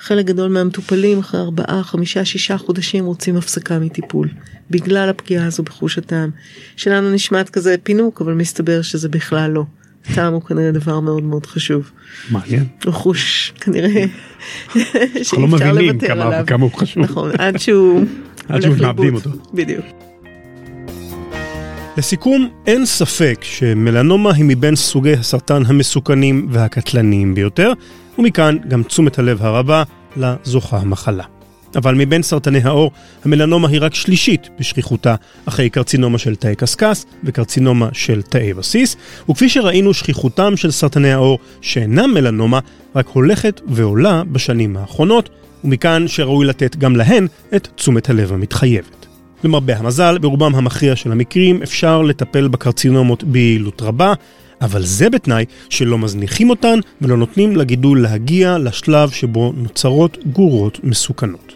חלק 0.00 0.26
גדול 0.26 0.50
מהמטופלים 0.50 1.18
אחרי 1.18 1.40
ארבעה, 1.40 1.82
חמישה, 1.82 2.24
שישה 2.24 2.58
חודשים 2.58 3.04
רוצים 3.04 3.36
הפסקה 3.36 3.78
מטיפול, 3.78 4.28
בגלל 4.70 5.08
הפגיעה 5.08 5.46
הזו 5.46 5.62
בחוש 5.62 5.98
הטעם. 5.98 6.30
שלנו 6.76 7.10
נשמעת 7.10 7.50
כזה 7.50 7.76
פינוק, 7.82 8.20
אבל 8.20 8.34
מסתבר 8.34 8.82
שזה 8.82 9.08
בכלל 9.08 9.50
לא. 9.50 9.64
טעם 10.14 10.32
הוא 10.32 10.42
כנראה 10.42 10.72
דבר 10.72 11.00
מאוד 11.00 11.22
מאוד 11.22 11.46
חשוב. 11.46 11.90
מעניין. 12.30 12.64
הוא 12.84 12.94
חוש 12.94 13.52
כנראה 13.60 14.04
שאי 15.22 15.38
לא 15.38 15.56
אפשר 15.56 15.72
לוותר 15.72 16.12
עליו. 16.12 16.30
כמה, 16.30 16.44
כמה 16.44 16.64
הוא 16.64 16.72
חשוב. 16.72 17.02
נכון, 17.02 17.30
עד 17.38 17.58
שהוא 17.58 18.04
עד 18.48 18.62
שהוא 18.62 18.76
מאבדים 18.76 19.14
אותו. 19.14 19.30
בדיוק. 19.54 20.11
לסיכום, 21.96 22.48
אין 22.66 22.86
ספק 22.86 23.38
שמלנומה 23.42 24.34
היא 24.34 24.44
מבין 24.44 24.76
סוגי 24.76 25.12
הסרטן 25.12 25.62
המסוכנים 25.66 26.46
והקטלניים 26.50 27.34
ביותר, 27.34 27.72
ומכאן 28.18 28.56
גם 28.68 28.82
תשומת 28.82 29.18
הלב 29.18 29.42
הרבה 29.42 29.82
לזוכה 30.16 30.78
המחלה. 30.78 31.24
אבל 31.76 31.94
מבין 31.94 32.22
סרטני 32.22 32.60
העור, 32.64 32.90
המלנומה 33.24 33.68
היא 33.68 33.78
רק 33.80 33.94
שלישית 33.94 34.48
בשכיחותה, 34.58 35.14
אחרי 35.46 35.70
קרצינומה 35.70 36.18
של 36.18 36.36
תאי 36.36 36.56
קשקש 36.56 37.04
וקרצינומה 37.24 37.88
של 37.92 38.22
תאי 38.22 38.54
בסיס, 38.54 38.96
וכפי 39.30 39.48
שראינו, 39.48 39.94
שכיחותם 39.94 40.56
של 40.56 40.70
סרטני 40.70 41.12
העור 41.12 41.38
שאינם 41.60 42.14
מלנומה 42.14 42.58
רק 42.96 43.08
הולכת 43.08 43.60
ועולה 43.68 44.22
בשנים 44.32 44.76
האחרונות, 44.76 45.28
ומכאן 45.64 46.08
שראוי 46.08 46.46
לתת 46.46 46.76
גם 46.76 46.96
להן 46.96 47.26
את 47.56 47.68
תשומת 47.74 48.10
הלב 48.10 48.32
המתחייבת. 48.32 49.01
למרבה 49.44 49.76
המזל, 49.76 50.18
ברובם 50.18 50.54
המכריע 50.54 50.96
של 50.96 51.12
המקרים 51.12 51.62
אפשר 51.62 52.02
לטפל 52.02 52.48
בקרצינומות 52.48 53.24
ביעילות 53.24 53.82
רבה, 53.82 54.14
אבל 54.60 54.82
זה 54.82 55.10
בתנאי 55.10 55.44
שלא 55.68 55.98
מזניחים 55.98 56.50
אותן 56.50 56.78
ולא 57.00 57.16
נותנים 57.16 57.56
לגידול 57.56 58.02
להגיע 58.02 58.58
לשלב 58.58 59.10
שבו 59.10 59.52
נוצרות 59.56 60.18
גורות 60.32 60.80
מסוכנות. 60.82 61.52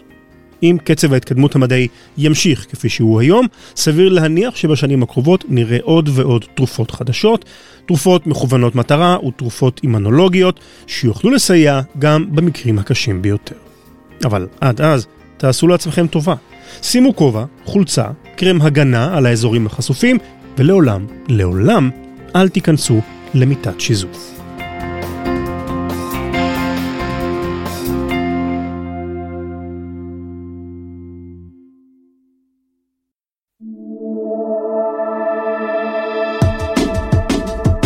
אם 0.63 0.77
קצב 0.83 1.13
ההתקדמות 1.13 1.55
המדעי 1.55 1.87
ימשיך 2.17 2.67
כפי 2.69 2.89
שהוא 2.89 3.19
היום, 3.19 3.47
סביר 3.75 4.09
להניח 4.09 4.55
שבשנים 4.55 5.03
הקרובות 5.03 5.45
נראה 5.47 5.77
עוד 5.81 6.09
ועוד 6.13 6.45
תרופות 6.55 6.91
חדשות, 6.91 7.45
תרופות 7.85 8.27
מכוונות 8.27 8.75
מטרה 8.75 9.17
ותרופות 9.27 9.79
אימנולוגיות, 9.83 10.59
שיוכלו 10.87 11.31
לסייע 11.31 11.81
גם 11.99 12.25
במקרים 12.35 12.79
הקשים 12.79 13.21
ביותר. 13.21 13.55
אבל 14.25 14.47
עד 14.61 14.81
אז, 14.81 15.07
תעשו 15.37 15.67
לעצמכם 15.67 16.07
טובה. 16.07 16.35
שימו 16.81 17.15
כובע, 17.15 17.45
חולצה, 17.65 18.05
קרם 18.35 18.61
הגנה 18.61 19.17
על 19.17 19.25
האזורים 19.25 19.65
החשופים, 19.65 20.17
ולעולם, 20.57 21.05
לעולם, 21.27 21.89
אל 22.35 22.49
תיכנסו 22.49 23.01
למיטת 23.33 23.79
שיזוף. 23.79 24.36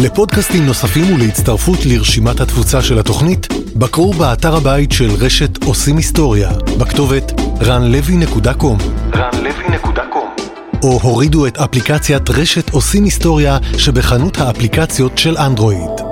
לפודקאסטים 0.04 0.66
נוספים 0.66 1.16
ולהצטרפות 1.16 1.80
לרשימת 1.86 2.40
התפוצה 2.40 2.82
של 2.82 3.00
התוכנית, 3.00 3.48
בקרו 3.76 4.14
באתר 4.14 4.56
הבית 4.56 4.92
של 4.92 5.10
רשת 5.20 5.64
עושים 5.64 5.98
היסטוריה, 5.98 6.52
בכתובת 6.80 7.32
ranlevy.com 7.60 8.84
ranlevy.com 9.14 10.42
או 10.84 11.00
הורידו 11.02 11.48
את 11.48 11.58
אפליקציית 11.58 12.30
רשת 12.30 12.70
עושים 12.70 13.04
היסטוריה 13.04 13.58
שבחנות 13.78 14.38
האפליקציות 14.38 15.18
של 15.18 15.38
אנדרואיד. 15.38 16.11